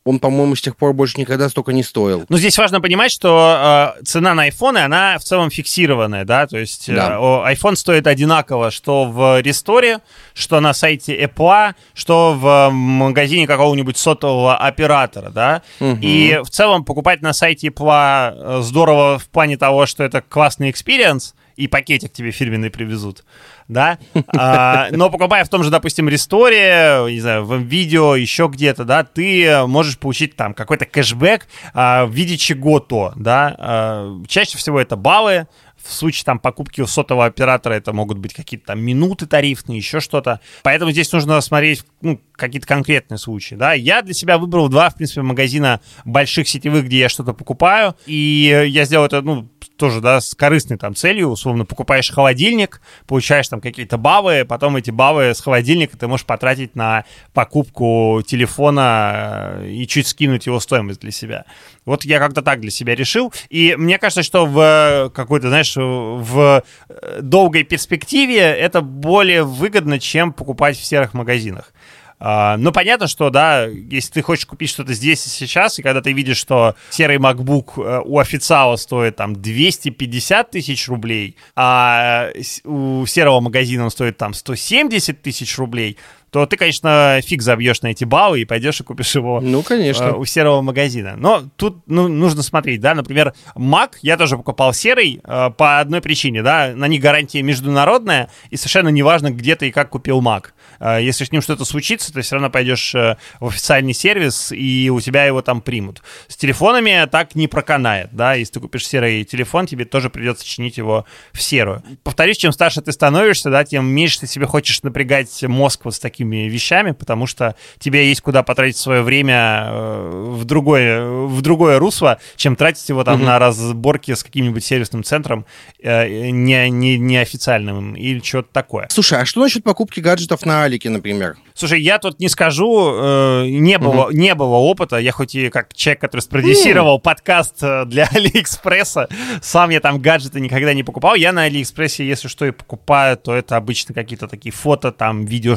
[0.07, 2.25] он, по-моему, с тех пор больше никогда столько не стоил.
[2.29, 6.57] Ну, здесь важно понимать, что э, цена на iPhone, она в целом фиксированная, да, то
[6.57, 7.17] есть да.
[7.17, 9.99] э, iPhone стоит одинаково, что в re:Store,
[10.33, 15.99] что на сайте Apple, что в магазине какого-нибудь сотового оператора, да, угу.
[16.01, 20.71] и в целом покупать на сайте Apple э, здорово в плане того, что это классный
[20.71, 23.25] experience, и пакетик тебе фирменный привезут
[23.69, 23.99] да,
[24.37, 29.05] а, но покупая в том же, допустим, re:Store, не знаю, в М.Видео, еще где-то, да,
[29.05, 34.97] ты можешь получить там какой-то кэшбэк а, в виде чего-то, да, а, чаще всего это
[34.97, 35.47] баллы,
[35.87, 40.01] в случае там покупки у сотового оператора это могут быть какие-то там минуты тарифные, еще
[40.01, 40.41] что-то.
[40.63, 43.73] Поэтому здесь нужно смотреть ну, какие-то конкретные случаи, да.
[43.73, 48.67] Я для себя выбрал два, в принципе, магазина больших сетевых, где я что-то покупаю, и
[48.69, 53.61] я сделал это, ну, тоже, да, с корыстной там целью, условно, покупаешь холодильник, получаешь там
[53.61, 59.87] какие-то бавы, потом эти бавы с холодильника ты можешь потратить на покупку телефона э, и
[59.87, 61.45] чуть скинуть его стоимость для себя.
[61.85, 66.63] Вот я как-то так для себя решил, и мне кажется, что в какой-то, знаешь, в
[66.89, 71.73] э, долгой перспективе это более выгодно, чем покупать в серых магазинах.
[72.19, 76.01] Uh, ну, понятно, что, да, если ты хочешь купить что-то здесь и сейчас, и когда
[76.01, 82.31] ты видишь, что серый MacBook uh, у официала стоит там 250 тысяч рублей, а
[82.65, 85.99] у серого магазина он стоит там 170 тысяч рублей,
[86.31, 90.05] то ты, конечно, фиг забьешь на эти баллы и пойдешь и купишь его ну, конечно.
[90.05, 91.15] Э, у серого магазина.
[91.17, 96.01] Но тут ну, нужно смотреть, да, например, Mac я тоже покупал серый э, по одной
[96.01, 100.47] причине, да, на них гарантия международная, и совершенно неважно, где ты и как купил Mac.
[100.79, 104.91] Э, если с ним что-то случится, ты все равно пойдешь э, в официальный сервис, и
[104.91, 106.03] у тебя его там примут.
[106.29, 110.77] С телефонами так не проканает, да, если ты купишь серый телефон, тебе тоже придется чинить
[110.77, 111.83] его в серую.
[112.03, 115.99] Повторюсь, чем старше ты становишься, да, тем меньше ты себе хочешь напрягать мозг вот с
[115.99, 121.43] такими всякими вещами, потому что тебе есть куда потратить свое время э, в другое, в
[121.43, 123.25] другое русло, чем тратить его там угу.
[123.25, 125.45] на разборки с каким-нибудь сервисным центром
[125.83, 128.87] э, не, не, неофициальным или что-то такое.
[128.91, 131.37] Слушай, а что насчет покупки гаджетов на Алике, например?
[131.55, 134.13] Слушай, я тут не скажу, э, не, было, угу.
[134.13, 137.03] не было опыта, я хоть и как человек, который спродюсировал mm.
[137.03, 139.09] подкаст для Алиэкспресса,
[139.43, 143.35] сам я там гаджеты никогда не покупал, я на Алиэкспрессе, если что и покупаю, то
[143.35, 145.57] это обычно какие-то такие фото, там, видео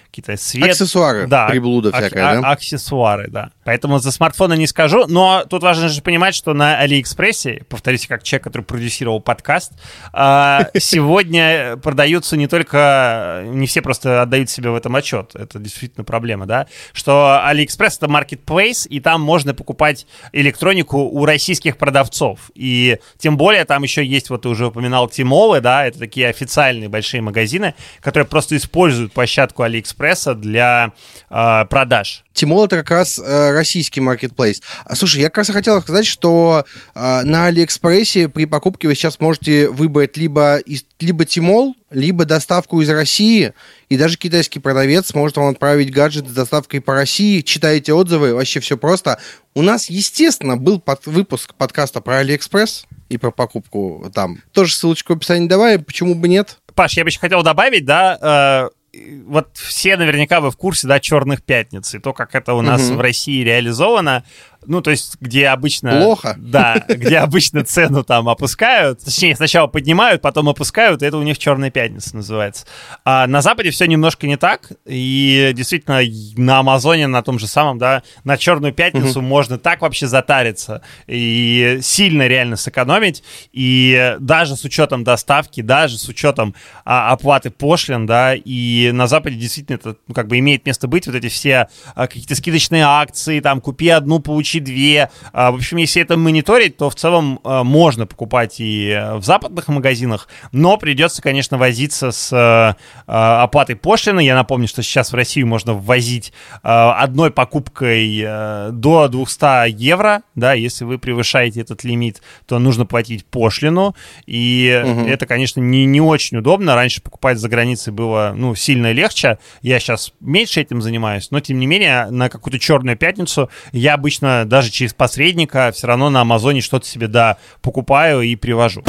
[0.11, 0.71] какие-то свет.
[0.71, 2.49] Аксессуары, да, приблуда ак- всякая, а- да?
[2.49, 3.51] Аксессуары, да.
[3.63, 8.21] Поэтому за смартфоны не скажу, но тут важно же понимать, что на Алиэкспрессе, повторюсь, как
[8.23, 9.71] человек, который продюсировал подкаст,
[10.11, 16.03] а, сегодня продаются не только, не все просто отдают себе в этом отчет, это действительно
[16.03, 22.99] проблема, да, что Алиэкспресс это маркетплейс, и там можно покупать электронику у российских продавцов, и
[23.17, 26.89] тем более там еще есть, вот ты уже упоминал, Tmall ы, да, это такие официальные
[26.89, 30.93] большие магазины, которые просто используют площадку Алиэкспресс Алиэкспресса для
[31.29, 32.23] э, продаж.
[32.33, 34.61] Tmall это как раз э, российский маркетплейс.
[34.85, 39.19] А, слушай, я как раз хотел сказать, что э, на Алиэкспрессе при покупке вы сейчас
[39.19, 43.53] можете выбрать либо, из, либо Tmall, либо доставку из России,
[43.89, 47.41] и даже китайский продавец может вам отправить гаджет с доставкой по России.
[47.41, 49.19] Читаете отзывы, вообще все просто.
[49.53, 54.39] У нас, естественно, был под, выпуск подкаста про Алиэкспресс и про покупку там.
[54.53, 56.57] Тоже ссылочку в описании давай, почему бы нет?
[56.73, 58.80] Паш, я бы еще хотел добавить, да, э
[59.25, 62.89] вот все наверняка вы в курсе, да, черных пятниц, и то, как это у нас
[62.89, 62.97] угу.
[62.97, 64.23] в России реализовано
[64.65, 66.01] ну, то есть, где обычно...
[66.01, 66.35] Плохо.
[66.37, 71.37] Да, где обычно цену там опускают, точнее, сначала поднимают, потом опускают, и это у них
[71.37, 72.65] «Черная пятница» называется.
[73.03, 76.01] А на Западе все немножко не так, и действительно
[76.37, 79.27] на Амазоне, на том же самом, да, на «Черную пятницу» угу.
[79.27, 86.07] можно так вообще затариться и сильно реально сэкономить, и даже с учетом доставки, даже с
[86.07, 86.53] учетом
[86.85, 91.07] а, оплаты пошлин, да, и на Западе действительно это, ну, как бы имеет место быть,
[91.07, 95.09] вот эти все а, какие-то скидочные акции, там, купи одну, получи получи две.
[95.33, 99.23] А, в общем, если это мониторить, то в целом а, можно покупать и э, в
[99.23, 102.75] западных магазинах, но придется, конечно, возиться с э,
[103.07, 104.21] а, оплатой пошлины.
[104.21, 110.53] Я напомню, что сейчас в Россию можно ввозить одной покупкой э, до 200 евро, да,
[110.53, 115.07] если вы превышаете этот лимит, то нужно платить пошлину, и угу.
[115.07, 116.75] это, конечно, не, не очень удобно.
[116.75, 119.37] Раньше покупать за границей было, ну, сильно легче.
[119.61, 124.40] Я сейчас меньше этим занимаюсь, но, тем не менее, на какую-то черную пятницу я обычно
[124.45, 128.83] даже через посредника все равно на Амазоне что-то себе, да, покупаю и привожу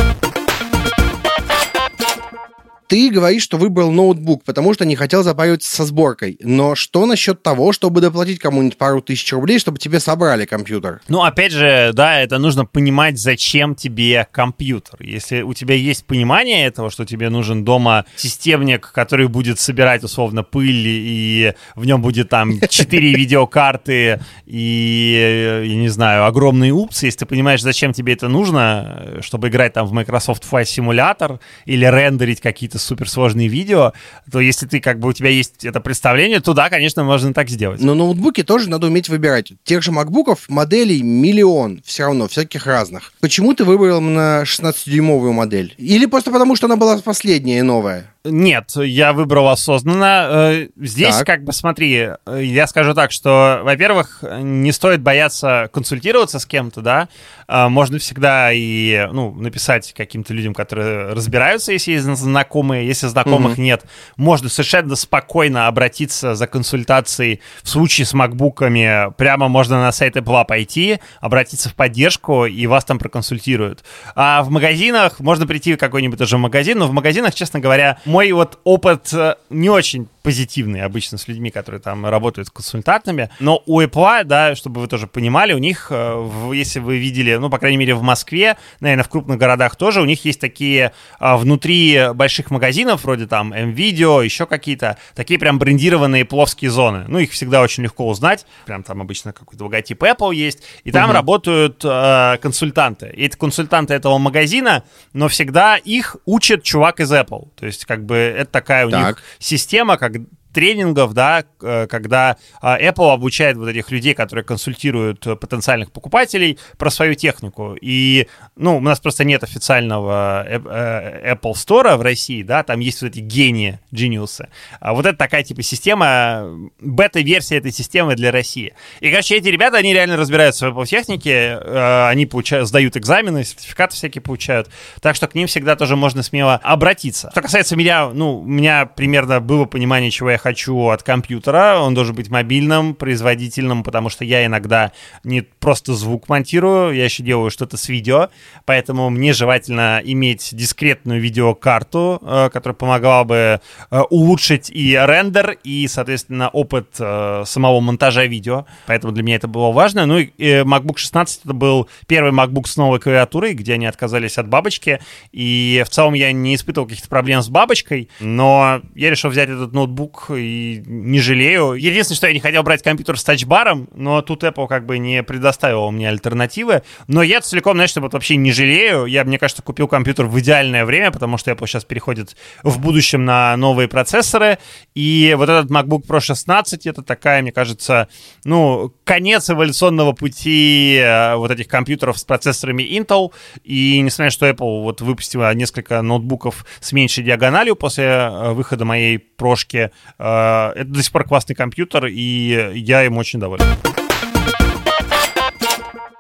[2.93, 6.37] ты говоришь, что выбрал ноутбук, потому что не хотел запариваться со сборкой.
[6.43, 11.01] Но что насчет того, чтобы доплатить кому-нибудь пару тысяч рублей, чтобы тебе собрали компьютер?
[11.09, 15.03] Ну, опять же, да, это нужно понимать, зачем тебе компьютер.
[15.03, 20.43] Если у тебя есть понимание этого, что тебе нужен дома системник, который будет собирать, условно,
[20.43, 27.21] пыль, и в нем будет там 4 видеокарты и, я не знаю, огромные упсы, если
[27.21, 32.43] ты понимаешь, зачем тебе это нужно, чтобы играть там в Microsoft Flight Simulator или рендерить
[32.43, 33.93] какие-то суперсложные видео,
[34.31, 37.49] то если ты как бы у тебя есть это представление, то да, конечно, можно так
[37.49, 37.81] сделать.
[37.81, 39.53] Но ноутбуки тоже надо уметь выбирать.
[39.65, 43.13] Тех же макбуков моделей миллион все равно, всяких разных.
[43.21, 45.75] Почему ты выбрал на 16-дюймовую модель?
[45.79, 48.13] Или просто потому, что она была последняя и новая?
[48.25, 50.29] Нет, я выбрал осознанно.
[50.31, 51.27] Э, здесь, так.
[51.27, 56.83] как бы, смотри, э, я скажу так, что, во-первых, не стоит бояться консультироваться с кем-то,
[56.83, 57.09] да.
[57.49, 62.72] Э, можно всегда и, ну, написать каким-то людям, которые разбираются, если есть знакомые.
[62.75, 63.63] Если знакомых mm-hmm.
[63.63, 63.85] нет,
[64.17, 67.41] можно совершенно спокойно обратиться за консультацией.
[67.63, 72.85] В случае с макбуками прямо можно на сайт Apple пойти, обратиться в поддержку, и вас
[72.85, 73.85] там проконсультируют.
[74.15, 78.33] А в магазинах можно прийти в какой-нибудь тоже магазин, но в магазинах, честно говоря, мой
[78.33, 83.31] вот опыт э, не очень позитивный обычно с людьми, которые там работают консультантами.
[83.41, 87.51] Но у Apple, да, чтобы вы тоже понимали, у них, э, если вы видели, ну,
[87.51, 91.37] по крайней мере, в Москве, наверное, в крупных городах тоже, у них есть такие а,
[91.37, 97.05] внутри больших магазинов, вроде там M-Video, еще какие-то, такие прям брендированные плоские зоны.
[97.09, 98.47] Ну, их всегда очень легко узнать.
[98.67, 100.63] Прям там обычно какой-то логотип Apple есть.
[100.85, 101.15] И там угу.
[101.15, 103.13] работают э, консультанты.
[103.17, 107.49] И это консультанты этого магазина, но всегда их учит чувак из Apple.
[107.57, 109.07] То есть, как бы, это такая у так.
[109.07, 110.12] них система, как
[110.53, 116.91] тренингов, да, э, когда а, Apple обучает вот этих людей, которые консультируют потенциальных покупателей про
[116.91, 117.77] свою технику.
[117.81, 122.81] И, ну, у нас просто нет официального э, э, Apple Store в России, да, там
[122.81, 124.49] есть вот эти гении, гениусы.
[124.81, 128.75] А вот это такая типа система, бета-версия этой системы для России.
[129.01, 133.95] И, короче, эти ребята, они реально разбираются в Apple технике, они получают, сдают экзамены, сертификаты
[133.95, 134.69] всякие получают,
[135.01, 137.31] так что к ним всегда тоже можно смело обратиться.
[137.31, 141.79] Что касается меня, ну, у меня примерно было понимание, чего я хочу от компьютера.
[141.81, 147.23] Он должен быть мобильным, производительным, потому что я иногда не просто звук монтирую, я еще
[147.23, 148.29] делаю что-то с видео,
[148.65, 155.87] поэтому мне желательно иметь дискретную видеокарту, э, которая помогала бы э, улучшить и рендер, и,
[155.87, 158.67] соответственно, опыт э, самого монтажа видео.
[158.87, 160.07] Поэтому для меня это было важно.
[160.07, 164.49] Ну и MacBook 16 это был первый MacBook с новой клавиатурой, где они отказались от
[164.49, 169.49] бабочки, и в целом я не испытывал каких-то проблем с бабочкой, но я решил взять
[169.49, 171.75] этот ноутбук и не жалею.
[171.75, 175.23] Единственное, что я не хотел брать компьютер с тачбаром, но тут Apple как бы не
[175.23, 176.83] предоставила мне альтернативы.
[177.09, 179.07] Но я целиком, знаешь, вот вообще не жалею.
[179.07, 183.25] Я, мне кажется, купил компьютер в идеальное время, потому что Apple сейчас переходит в будущем
[183.25, 184.59] на новые процессоры.
[184.95, 188.09] И вот этот MacBook Pro 16 это такая, мне кажется,
[188.45, 193.33] ну, конец эволюционного пути э, вот этих компьютеров с процессорами Intel.
[193.65, 198.85] И несмотря на что Apple вот выпустила несколько ноутбуков с меньшей диагональю после э, выхода
[198.85, 199.91] моей прошки,
[200.23, 203.65] это до сих пор классный компьютер, и я им очень доволен.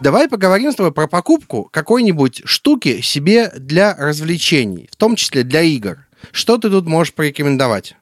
[0.03, 5.61] Давай поговорим с тобой про покупку какой-нибудь штуки себе для развлечений, в том числе для
[5.63, 5.99] игр.
[6.33, 7.95] Что ты тут можешь порекомендовать?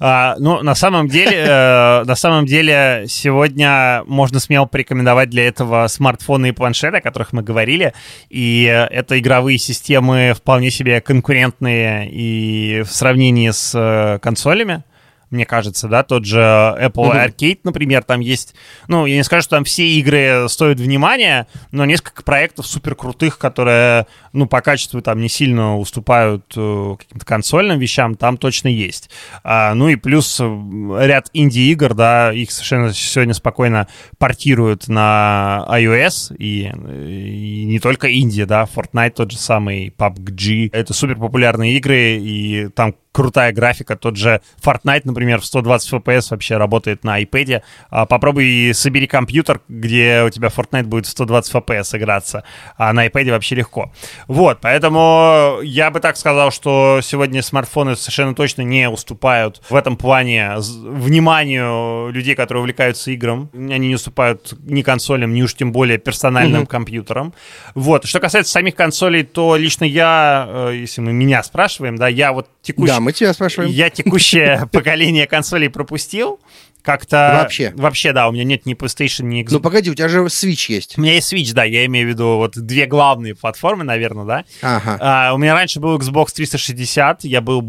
[0.00, 5.86] А, ну, на самом деле, э, на самом деле, сегодня можно смело порекомендовать для этого
[5.86, 7.94] смартфоны и планшеты, о которых мы говорили.
[8.28, 14.82] И это игровые системы вполне себе конкурентные и в сравнении с э, консолями
[15.30, 17.28] мне кажется, да, тот же Apple uh-huh.
[17.28, 18.54] Arcade, например, там есть,
[18.88, 23.38] ну, я не скажу, что там все игры стоят внимания, но несколько проектов супер крутых,
[23.38, 29.10] которые, ну, по качеству там не сильно уступают э, каким-то консольным вещам, там точно есть.
[29.44, 36.70] А, ну и плюс ряд инди-игр, да, их совершенно сегодня спокойно портируют на iOS, и,
[36.70, 42.68] и не только инди, да, Fortnite тот же самый, PUBG, это супер популярные игры, и
[42.68, 43.96] там крутая графика.
[43.96, 47.62] Тот же Fortnite, например, в 120 FPS вообще работает на iPad.
[47.90, 52.44] А, попробуй собери компьютер, где у тебя Fortnite будет в 120 FPS играться,
[52.76, 53.92] а на iPad вообще легко.
[54.26, 59.96] Вот, поэтому я бы так сказал, что сегодня смартфоны совершенно точно не уступают в этом
[59.96, 63.50] плане вниманию людей, которые увлекаются играм.
[63.52, 66.66] Они не уступают ни консолям, ни уж тем более персональным mm-hmm.
[66.66, 67.34] компьютерам.
[67.74, 72.32] Вот, что касается самих консолей, то лично я, э, если мы меня спрашиваем, да, я
[72.32, 72.97] вот текущий...
[72.98, 73.70] Да, мы тебя спрашиваем.
[73.70, 76.40] Я текущее поколение консолей пропустил
[76.88, 77.40] как-то...
[77.42, 77.72] Вообще?
[77.76, 79.52] Вообще, да, у меня нет ни PlayStation, ни Xbox.
[79.52, 80.96] Ну, погоди, у тебя же Switch есть.
[80.96, 84.44] У меня есть Switch, да, я имею в виду вот две главные платформы, наверное, да.
[84.62, 84.96] Ага.
[84.98, 87.62] А, у меня раньше был Xbox 360, я был,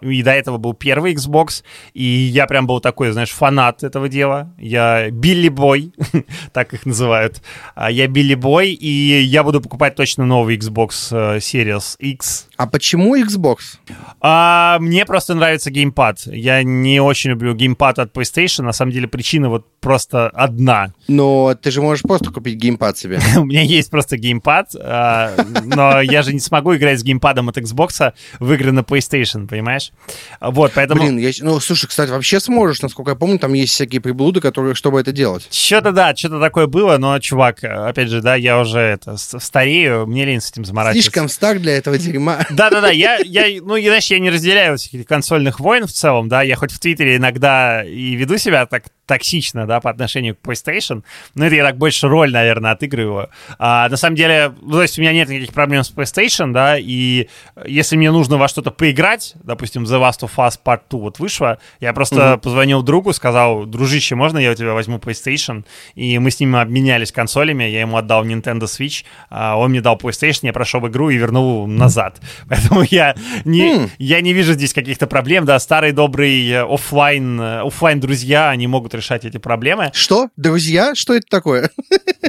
[0.00, 1.62] и до этого был первый Xbox,
[1.92, 4.52] и я прям был такой, знаешь, фанат этого дела.
[4.58, 5.92] Я Билли Бой,
[6.52, 7.42] так их называют.
[7.76, 12.48] А, я Билли Бой, и я буду покупать точно новый Xbox э, Series X.
[12.56, 13.78] А почему Xbox?
[14.20, 16.26] А, мне просто нравится геймпад.
[16.26, 20.92] Я не очень люблю геймпад от PlayStation, на самом деле причина вот просто одна.
[21.08, 23.20] Но ты же можешь просто купить геймпад себе.
[23.36, 25.34] У меня есть просто геймпад, а,
[25.64, 29.92] но я же не смогу играть с геймпадом от Xbox в игры на PlayStation, понимаешь?
[30.40, 31.02] Вот, поэтому...
[31.02, 35.00] Блин, ну, слушай, кстати, вообще сможешь, насколько я помню, там есть всякие приблуды, которые, чтобы
[35.00, 35.48] это делать.
[35.50, 40.24] Что-то, да, что-то такое было, но, чувак, опять же, да, я уже это, старею, мне
[40.24, 41.10] лень с этим заморачиваться.
[41.10, 42.43] Слишком стар для этого дерьма.
[42.50, 46.56] Да-да-да, я, я, ну, знаешь, я не разделяю всяких консольных войн в целом, да, я
[46.56, 51.02] хоть в Твиттере иногда и веду себя так токсично, да, по отношению к PlayStation.
[51.34, 53.28] Но это я так больше роль, наверное, отыгрываю.
[53.58, 56.78] А, на самом деле, ну, то есть у меня нет никаких проблем с PlayStation, да,
[56.78, 57.28] и
[57.64, 61.58] если мне нужно во что-то поиграть, допустим, The Last of Us Part 2 вот вышла,
[61.80, 62.38] я просто mm-hmm.
[62.38, 65.64] позвонил другу, сказал, дружище, можно я у тебя возьму PlayStation?
[65.94, 69.96] И мы с ним обменялись консолями, я ему отдал Nintendo Switch, а он мне дал
[69.96, 72.20] PlayStation, я прошел игру и вернул назад.
[72.48, 73.90] Поэтому я не, mm.
[73.98, 79.24] я не вижу здесь каких-то проблем, да, старый добрый офлайн, офлайн друзья, они могут решать
[79.24, 79.90] эти проблемы.
[79.92, 80.28] Что?
[80.36, 80.94] Друзья?
[80.94, 81.70] Что это такое?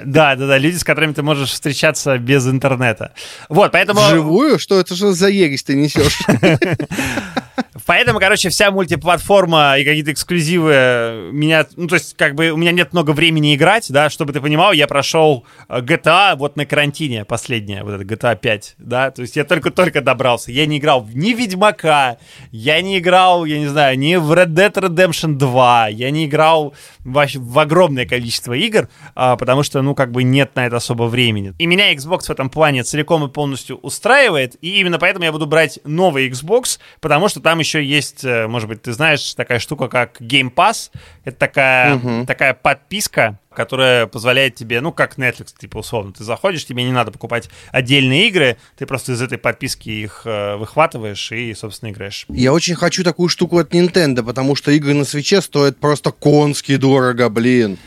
[0.03, 3.13] Да, да, да, люди, с которыми ты можешь встречаться без интернета.
[3.49, 4.01] Вот, поэтому...
[4.01, 4.59] Вживую?
[4.59, 6.19] Что это что за ересь ты несешь?
[7.85, 11.67] Поэтому, короче, вся мультиплатформа и какие-то эксклюзивы меня...
[11.75, 14.73] Ну, то есть, как бы, у меня нет много времени играть, да, чтобы ты понимал,
[14.73, 19.35] я прошел э, GTA вот на карантине последняя, вот это GTA 5, да, то есть
[19.35, 20.51] я только-только добрался.
[20.51, 22.17] Я не играл ни в Ведьмака,
[22.51, 26.73] я не играл, я не знаю, ни в Red Dead Redemption 2, я не играл
[27.03, 31.03] в, в огромное количество игр, а, потому что, ну, как бы нет на это особо
[31.03, 31.53] времени.
[31.59, 35.45] И меня Xbox в этом плане целиком и полностью устраивает, и именно поэтому я буду
[35.45, 39.59] брать новый Xbox, потому что там еще еще есть, э, может быть, ты знаешь, такая
[39.59, 40.91] штука, как Game Pass.
[41.23, 42.25] Это такая, угу.
[42.25, 47.11] такая подписка, которая позволяет тебе, ну, как Netflix, типа, условно, ты заходишь, тебе не надо
[47.11, 52.25] покупать отдельные игры, ты просто из этой подписки их э, выхватываешь и, собственно, играешь.
[52.29, 56.77] Я очень хочу такую штуку от Nintendo, потому что игры на свече стоят просто конски
[56.77, 57.77] дорого, блин.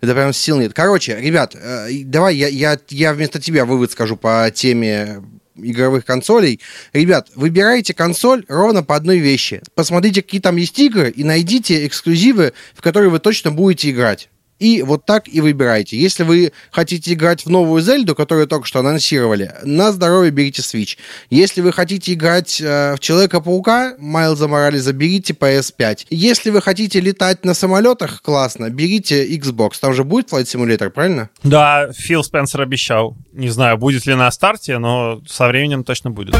[0.00, 0.74] Это прям сил нет.
[0.74, 5.22] Короче, ребят, э, давай я, я, я вместо тебя вывод скажу по теме
[5.56, 6.60] игровых консолей.
[6.92, 9.62] Ребят, выбирайте консоль ровно по одной вещи.
[9.74, 14.28] Посмотрите, какие там есть игры, и найдите эксклюзивы, в которые вы точно будете играть.
[14.58, 15.98] И вот так и выбирайте.
[15.98, 20.96] Если вы хотите играть в новую Зельду, которую только что анонсировали, на здоровье берите Switch.
[21.30, 26.06] Если вы хотите играть э, в Человека-паука, Майлза Морализа, берите PS5.
[26.10, 29.72] Если вы хотите летать на самолетах, классно, берите Xbox.
[29.80, 31.30] Там же будет Flight Simulator, правильно?
[31.42, 33.16] Да, Фил Спенсер обещал.
[33.32, 36.34] Не знаю, будет ли на старте, но со временем точно будет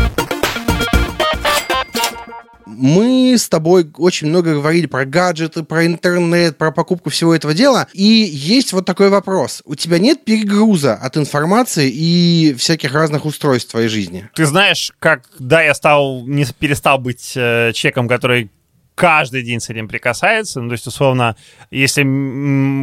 [2.67, 7.87] мы с тобой очень много говорили про гаджеты, про интернет, про покупку всего этого дела.
[7.93, 9.63] И есть вот такой вопрос.
[9.65, 14.29] У тебя нет перегруза от информации и всяких разных устройств в твоей жизни?
[14.35, 18.51] Ты знаешь, как, да, я стал, не перестал быть э, человеком, который
[18.97, 20.61] каждый день с этим прикасается.
[20.61, 21.37] Ну, то есть, условно,
[21.71, 22.03] если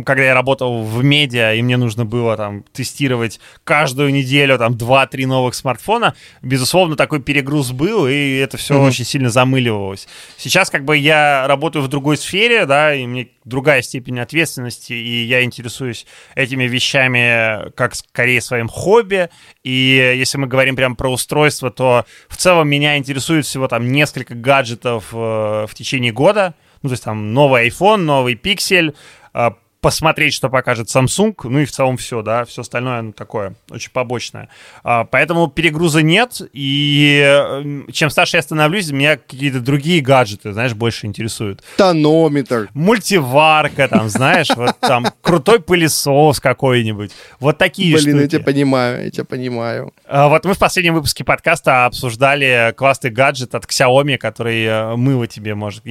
[0.03, 5.25] когда я работал в медиа, и мне нужно было там тестировать каждую неделю там 2-3
[5.25, 8.87] новых смартфона, безусловно, такой перегруз был, и это все mm-hmm.
[8.87, 10.07] очень сильно замыливалось.
[10.37, 15.25] Сейчас как бы я работаю в другой сфере, да, и мне другая степень ответственности, и
[15.25, 16.05] я интересуюсь
[16.35, 19.29] этими вещами как скорее своим хобби.
[19.63, 24.35] И если мы говорим прям про устройство, то в целом меня интересует всего там несколько
[24.35, 25.15] гаджетов э,
[25.67, 26.55] в течение года.
[26.81, 28.95] Ну, то есть там новый iPhone, новый Pixel,
[29.33, 29.51] э,
[29.83, 33.91] посмотреть, что покажет Samsung, ну и в целом все, да, все остальное ну, такое, очень
[33.91, 34.47] побочное.
[34.81, 41.05] А, поэтому перегруза нет, и чем старше я становлюсь, меня какие-то другие гаджеты, знаешь, больше
[41.05, 41.61] интересуют.
[41.75, 42.69] Тонометр.
[42.73, 47.11] Мультиварка, там, знаешь, вот там крутой пылесос какой-нибудь.
[47.41, 49.93] Вот такие Блин, я тебя понимаю, я тебя понимаю.
[50.07, 55.27] А, вот мы в последнем выпуске подкаста обсуждали классный гаджет от Xiaomi, который э, мыло
[55.27, 55.83] тебе может,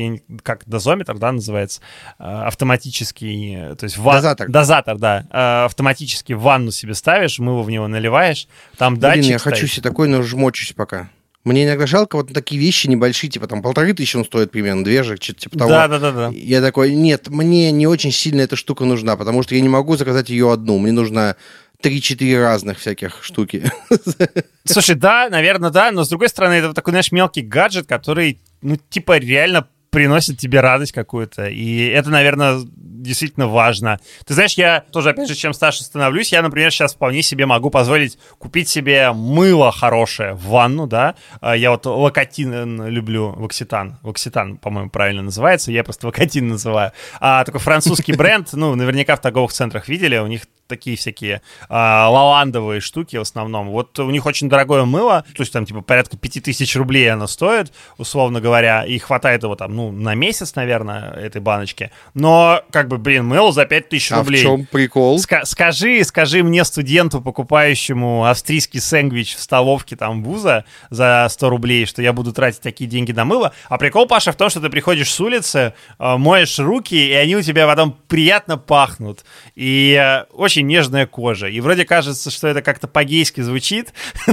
[0.43, 1.82] как дозометр, да, называется,
[2.18, 4.14] э, автоматический то есть ван...
[4.14, 4.49] дозатор.
[4.49, 5.26] Дозатор, да.
[5.33, 8.47] Э, автоматически в ванну себе ставишь, мыло в него наливаешь,
[8.78, 9.55] там Блин, датчик я стоит.
[9.55, 11.11] хочу себе такой, но жмочусь пока.
[11.43, 15.03] Мне иногда жалко вот такие вещи небольшие, типа там полторы тысячи он стоит примерно, две
[15.03, 15.70] же, что-то типа того.
[15.70, 16.30] Да, да, да, да.
[16.33, 19.97] Я такой, нет, мне не очень сильно эта штука нужна, потому что я не могу
[19.97, 20.78] заказать ее одну.
[20.78, 21.35] Мне нужно
[21.80, 23.68] три-четыре разных всяких штуки.
[24.64, 28.76] Слушай, да, наверное, да, но с другой стороны, это такой, знаешь, мелкий гаджет, который, ну,
[28.76, 31.47] типа, реально приносит тебе радость какую-то.
[31.47, 34.01] И это, наверное, действительно важно.
[34.24, 37.68] Ты знаешь, я тоже, опять же, чем старше становлюсь, я, например, сейчас вполне себе могу
[37.68, 41.14] позволить купить себе мыло хорошее в ванну, да.
[41.43, 43.99] А, я вот локотин люблю, вокситан.
[44.03, 45.70] Вокситан, по-моему, правильно называется.
[45.70, 46.93] Я просто локотин называю.
[47.20, 52.09] А такой французский бренд, ну, наверняка в торговых центрах видели, у них такие всякие а,
[52.09, 53.68] лавандовые штуки в основном.
[53.68, 57.72] Вот у них очень дорогое мыло, то есть там типа порядка 5000 рублей оно стоит,
[57.99, 61.91] условно говоря, и хватает его там, ну, на месяц, наверное, этой баночки.
[62.14, 64.41] Но, как бы, блин, мыло за 5000 рублей.
[64.41, 65.18] А в чем прикол?
[65.18, 71.87] Ска- скажи, скажи мне, студенту, покупающему австрийский сэндвич в столовке там вуза за 100 рублей,
[71.87, 73.53] что я буду тратить такие деньги на мыло.
[73.68, 77.37] А прикол, Паша, в том, что ты приходишь с улицы, э, моешь руки, и они
[77.37, 79.24] у тебя потом приятно пахнут.
[79.55, 81.49] И э, очень нежная кожа.
[81.49, 83.93] И вроде кажется, что это как-то по-гейски звучит.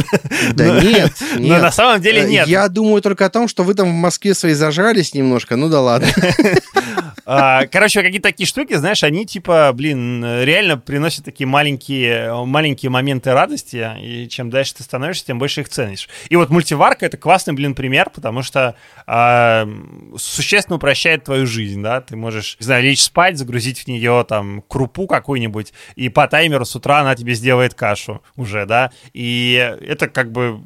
[0.54, 1.50] Да нет, нет.
[1.50, 2.48] Но на самом деле нет.
[2.48, 5.82] Я думаю только о том, что вы там в Москве свои зажрались немножко, ну да
[5.82, 6.08] ладно.
[7.32, 13.34] А, короче, какие-то такие штуки, знаешь, они типа, блин, реально приносят такие маленькие, маленькие моменты
[13.34, 16.10] радости, и чем дальше ты становишься, тем больше их ценишь.
[16.30, 18.74] И вот мультиварка— это классный, блин, пример, потому что
[19.06, 19.70] а,
[20.18, 24.64] существенно упрощает твою жизнь, да, ты можешь, не знаю, лечь спать, загрузить в нее там
[24.68, 30.08] крупу какую-нибудь, и по таймеру с утра она тебе сделает кашу уже, да, и это
[30.08, 30.62] как бы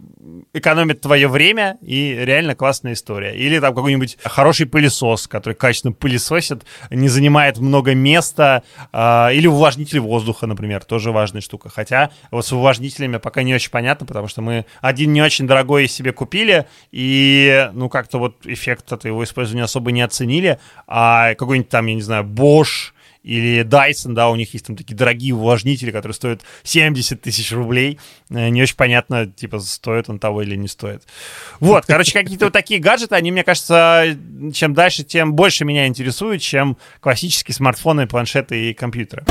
[0.53, 3.35] экономит твое время, и реально классная история.
[3.35, 9.99] Или там какой-нибудь хороший пылесос, который качественно пылесосит, не занимает много места, э, или увлажнитель
[9.99, 11.69] воздуха, например, тоже важная штука.
[11.69, 15.87] Хотя вот с увлажнителями пока не очень понятно, потому что мы один не очень дорогой
[15.87, 21.69] себе купили, и, ну, как-то вот эффект от его использования особо не оценили, а какой-нибудь
[21.69, 22.91] там, я не знаю, Bosch,
[23.23, 27.99] или Dyson, да, у них есть там такие дорогие увлажнители, которые стоят 70 тысяч рублей.
[28.29, 31.03] Э, не очень понятно, типа, стоит он того или не стоит.
[31.59, 34.17] Вот, короче, какие-то вот такие гаджеты, они, мне кажется,
[34.53, 39.23] чем дальше, тем больше меня интересуют, чем классические смартфоны, планшеты и компьютеры.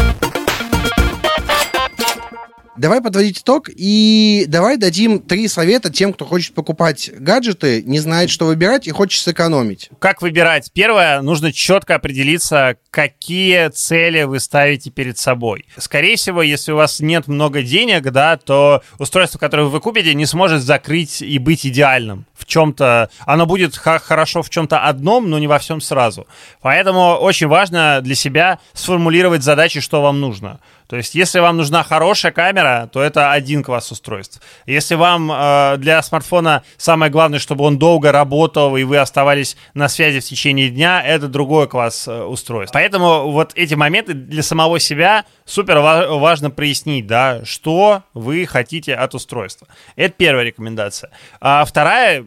[2.74, 8.30] Давай подводить итог и давай дадим три совета тем, кто хочет покупать гаджеты, не знает,
[8.30, 9.90] что выбирать и хочет сэкономить.
[9.98, 10.70] Как выбирать?
[10.72, 15.66] Первое, нужно четко определиться, какие цели вы ставите перед собой.
[15.76, 20.24] Скорее всего, если у вас нет много денег, да, то устройство, которое вы купите, не
[20.24, 23.10] сможет закрыть и быть идеальным в чем-то.
[23.26, 26.26] Оно будет хорошо в чем-то одном, но не во всем сразу.
[26.62, 30.60] Поэтому очень важно для себя сформулировать задачи, что вам нужно.
[30.92, 34.42] То есть, если вам нужна хорошая камера, то это один класс устройств.
[34.66, 39.88] Если вам э, для смартфона самое главное, чтобы он долго работал и вы оставались на
[39.88, 42.74] связи в течение дня, это другой класс э, устройств.
[42.74, 49.14] Поэтому вот эти моменты для самого себя супер важно прояснить, да, что вы хотите от
[49.14, 49.68] устройства.
[49.96, 51.10] Это первая рекомендация.
[51.40, 52.26] А вторая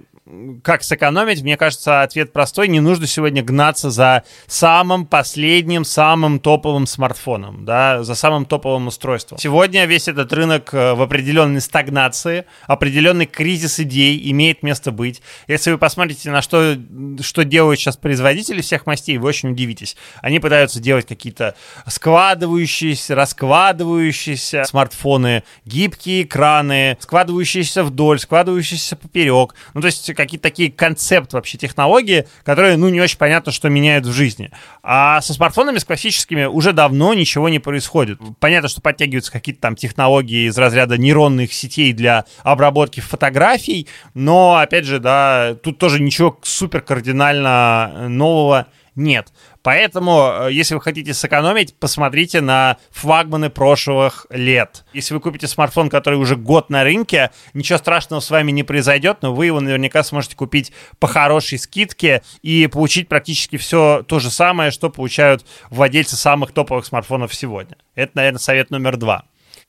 [0.63, 2.67] как сэкономить, мне кажется, ответ простой.
[2.67, 9.37] Не нужно сегодня гнаться за самым последним, самым топовым смартфоном, да, за самым топовым устройством.
[9.37, 15.21] Сегодня весь этот рынок э, в определенной стагнации, определенный кризис идей имеет место быть.
[15.47, 16.75] Если вы посмотрите на что,
[17.21, 19.95] что делают сейчас производители всех мастей, вы очень удивитесь.
[20.21, 21.55] Они пытаются делать какие-то
[21.85, 29.53] складывающиеся, раскладывающиеся смартфоны, гибкие экраны, складывающиеся вдоль, складывающиеся поперек.
[29.75, 34.05] Ну, то есть какие-то такие концепт вообще технологии, которые, ну, не очень понятно, что меняют
[34.05, 34.51] в жизни.
[34.83, 38.19] А со смартфонами, с классическими, уже давно ничего не происходит.
[38.39, 44.85] Понятно, что подтягиваются какие-то там технологии из разряда нейронных сетей для обработки фотографий, но, опять
[44.85, 49.33] же, да, тут тоже ничего супер кардинально нового нет.
[49.61, 54.85] Поэтому, э, если вы хотите сэкономить, посмотрите на флагманы прошлых лет.
[54.93, 59.19] Если вы купите смартфон, который уже год на рынке, ничего страшного с вами не произойдет,
[59.21, 64.29] но вы его наверняка сможете купить по хорошей скидке и получить практически все то же
[64.29, 67.77] самое, что получают владельцы самых топовых смартфонов сегодня.
[67.95, 69.25] Это, наверное, совет номер два.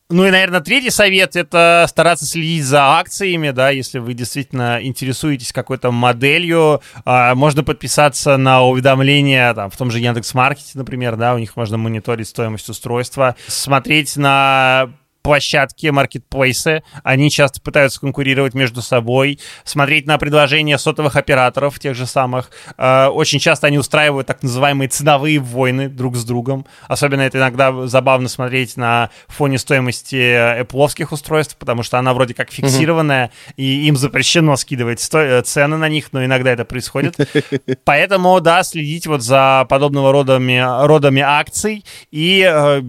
[0.09, 5.53] Ну и, наверное, третий совет— это стараться следить за акциями, да, если вы действительно интересуетесь
[5.53, 11.39] какой-то моделью, э, можно подписаться на уведомления там, в том же Яндекс.Маркете, например, да, у
[11.39, 14.91] них можно мониторить стоимость устройства, смотреть на
[15.27, 22.07] площадки, маркетплейсы, они часто пытаются конкурировать между собой, смотреть на предложения сотовых операторов, тех же
[22.07, 22.53] самых.
[22.79, 26.65] Э, очень часто они устраивают так называемые ценовые войны друг с другом.
[26.87, 32.53] Особенно это иногда забавно смотреть на фоне стоимости Apple устройств, потому что она вроде как
[32.53, 33.55] фиксированная, mm-hmm.
[33.57, 37.17] и им запрещено скидывать сто- э, цены на них, но иногда это происходит.
[37.85, 42.81] Поэтому, да, следить вот за подобного родами, родами акций и, э,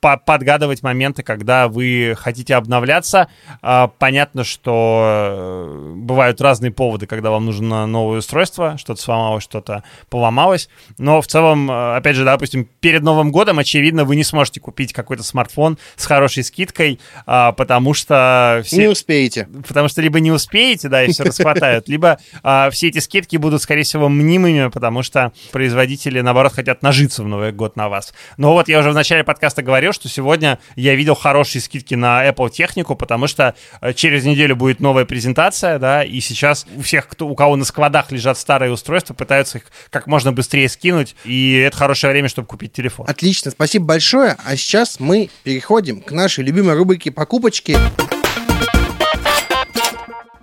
[0.00, 3.28] подгадывать моменты, когда вы хотите обновляться.
[3.62, 9.82] А, понятно, что э, бывают разные поводы, когда вам нужно новое устройство, что-то сломалось, что-то
[10.08, 10.68] поломалось.
[10.98, 14.92] Но в целом, э, опять же, допустим, перед Новым годом, очевидно, вы не сможете купить
[14.92, 18.62] какой-то смартфон с хорошей скидкой, а, потому что...
[18.64, 18.76] Все...
[18.76, 19.48] Не успеете.
[19.66, 23.62] Потому что либо не успеете, да, и все расхватают, либо а, все эти скидки будут,
[23.62, 28.14] скорее всего, мнимыми, потому что производители, наоборот, хотят нажиться в Новый год на вас.
[28.36, 32.26] Но вот я уже в начале подкаста говорил, что сегодня я видел хорошие скидки на
[32.28, 37.08] Apple технику, потому что э, через неделю будет новая презентация, да, и сейчас у всех,
[37.08, 41.54] кто, у кого на складах лежат старые устройства, пытаются их как можно быстрее скинуть, и
[41.54, 43.06] это хорошее время, чтобы купить телефон.
[43.08, 44.36] Отлично, спасибо большое.
[44.44, 47.78] А сейчас мы переходим к нашей любимой рубрике «Покупочки».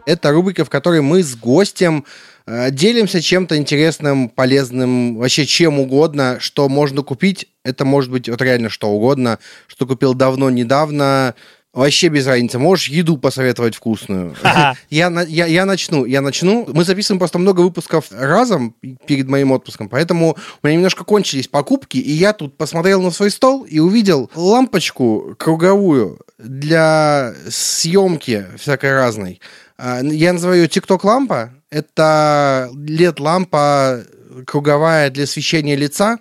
[0.05, 2.05] Это рубрика, в которой мы с гостем
[2.47, 7.47] делимся чем-то интересным, полезным, вообще чем угодно, что можно купить.
[7.63, 11.35] Это может быть вот реально что угодно, что купил давно, недавно.
[11.73, 12.59] Вообще без разницы.
[12.59, 14.35] Можешь еду посоветовать вкусную.
[14.91, 16.05] Я, я, я начну.
[16.05, 16.67] Я начну.
[16.71, 18.75] Мы записываем просто много выпусков разом
[19.07, 23.31] перед моим отпуском, поэтому у меня немножко кончились покупки, и я тут посмотрел на свой
[23.31, 29.41] стол и увидел лампочку круговую для съемки всякой разной.
[29.77, 31.51] А, я называю ее TikTok-лампа.
[31.69, 34.05] Это LED-лампа
[34.45, 36.19] круговая для освещения лица.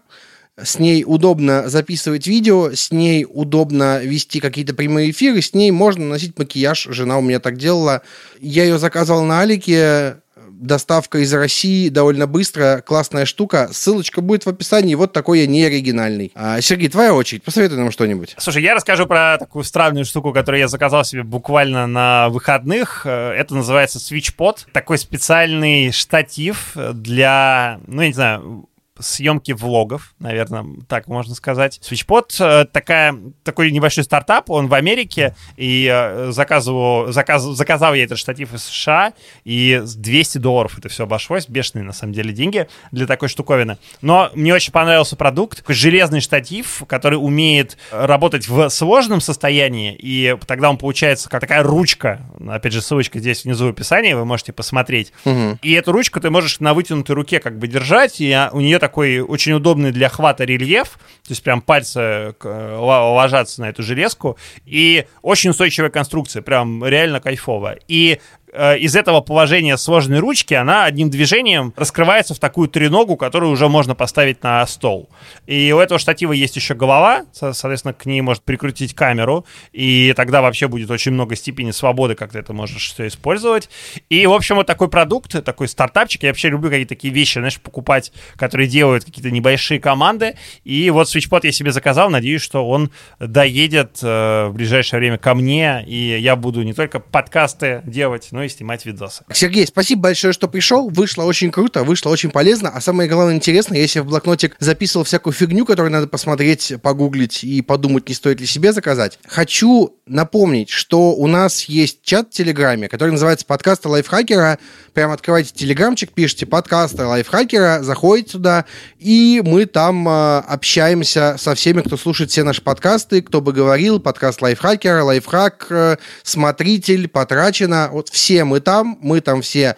[0.63, 6.05] С ней удобно записывать видео, с ней удобно вести какие-то прямые эфиры, с ней можно
[6.05, 6.89] носить макияж.
[6.91, 8.03] Жена у меня так делала.
[8.39, 10.22] Я ее заказывал на Алике,
[10.63, 13.69] доставка из России довольно быстро, классная штука.
[13.73, 16.33] Ссылочка будет в описании, вот такой я не оригинальный.
[16.35, 18.35] А, Сергей, твоя очередь, посоветуй нам что-нибудь.
[18.39, 23.03] Слушай, я расскажу про такую странную штуку, которую я заказал себе буквально на выходных.
[23.05, 24.67] Э, это называется SwitchPod.
[24.73, 28.69] Такой специальный штатив для, ну, я не знаю,
[29.03, 31.81] съемки влогов, наверное, так можно сказать.
[31.83, 38.05] SwitchPod э, такая, такой небольшой стартап, он в Америке, и э, заказывал, заказ, заказал я
[38.05, 39.13] этот штатив из США,
[39.45, 43.79] и 200 долларов это все обошлось, бешеные на самом деле деньги для такой штуковины.
[44.01, 50.37] Но мне очень понравился продукт, такой железный штатив, который умеет работать в сложном состоянии, и
[50.47, 54.53] тогда он получается как такая ручка, опять же, ссылочка здесь внизу в описании, вы можете
[54.53, 55.13] посмотреть.
[55.25, 55.59] Угу.
[55.63, 59.21] И эту ручку ты можешь на вытянутой руке как бы держать, и у нее такой
[59.21, 64.37] очень удобный для хвата рельеф, то есть прям пальцы э, ложатся на эту железку,
[64.67, 67.79] и очень устойчивая конструкция, прям реально кайфовая.
[67.89, 68.21] И
[68.53, 73.69] Э, из этого положения сложной ручки она одним движением раскрывается в такую треногу, которую уже
[73.69, 75.09] можно поставить на стол.
[75.47, 80.43] И у этого штатива есть еще голова, соответственно, к ней может прикрутить камеру, и тогда
[80.43, 83.71] вообще будет очень много степени свободы, как ты это можешь все использовать.
[84.11, 87.59] И, в общем, вот такой продукт, такой стартапчик, я вообще люблю какие-то такие вещи, знаешь,
[87.59, 90.37] покупать, которые делают какие-то небольшие команды.
[90.65, 95.35] И вот SwitchPod я себе заказал, надеюсь, что он доедет э, в ближайшее время ко
[95.35, 99.25] мне, и я буду не только подкасты делать, но и снимать видосы.
[99.33, 100.89] Сергей, спасибо большое, что пришел.
[100.89, 102.71] Вышло очень круто, вышло очень полезно.
[102.71, 107.45] А самое главное интересно, я себе в блокнотик записывал всякую фигню, которую надо посмотреть, погуглить
[107.45, 109.19] и подумать, не стоит ли себе заказать.
[109.27, 114.59] Хочу напомнить, что у нас есть чат в Телеграме, который называется «Подкасты лайфхакера».
[114.93, 118.65] Прям открывайте Телеграмчик, пишите «Подкасты лайфхакера», заходите туда,
[118.99, 124.01] и мы там э, общаемся со всеми, кто слушает все наши подкасты, кто бы говорил,
[124.01, 127.89] подкаст лайфхакера, лайфхак, э, смотритель, потрачено.
[127.93, 129.77] Вот все мы там, мы там все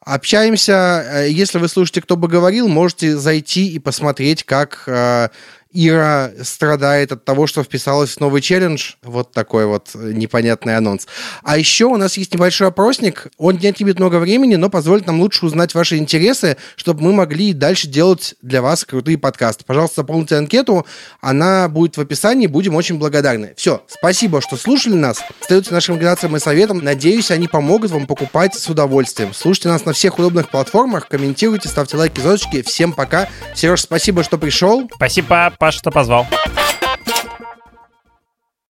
[0.00, 1.04] общаемся.
[1.04, 5.28] Э, если вы слушаете «Кто бы говорил», можете зайти и посмотреть, как э,
[5.72, 8.92] Ира страдает от того, что вписалась в новый челлендж.
[9.02, 11.06] Вот такой вот непонятный анонс.
[11.42, 13.28] А еще у нас есть небольшой опросник.
[13.38, 17.52] Он не отнимет много времени, но позволит нам лучше узнать ваши интересы, чтобы мы могли
[17.52, 19.64] дальше делать для вас крутые подкасты.
[19.64, 20.86] Пожалуйста, заполните анкету.
[21.20, 22.46] Она будет в описании.
[22.46, 23.54] Будем очень благодарны.
[23.56, 23.82] Все.
[23.88, 25.22] Спасибо, что слушали нас.
[25.40, 26.78] Остаются нашим рекомендациям и советам.
[26.78, 29.32] Надеюсь, они помогут вам покупать с удовольствием.
[29.32, 31.08] Слушайте нас на всех удобных платформах.
[31.08, 32.62] Комментируйте, ставьте лайки, звездочки.
[32.62, 33.28] Всем пока.
[33.54, 34.88] Сереж, спасибо, что пришел.
[34.94, 35.54] Спасибо.
[35.62, 36.26] Паша, что позвал.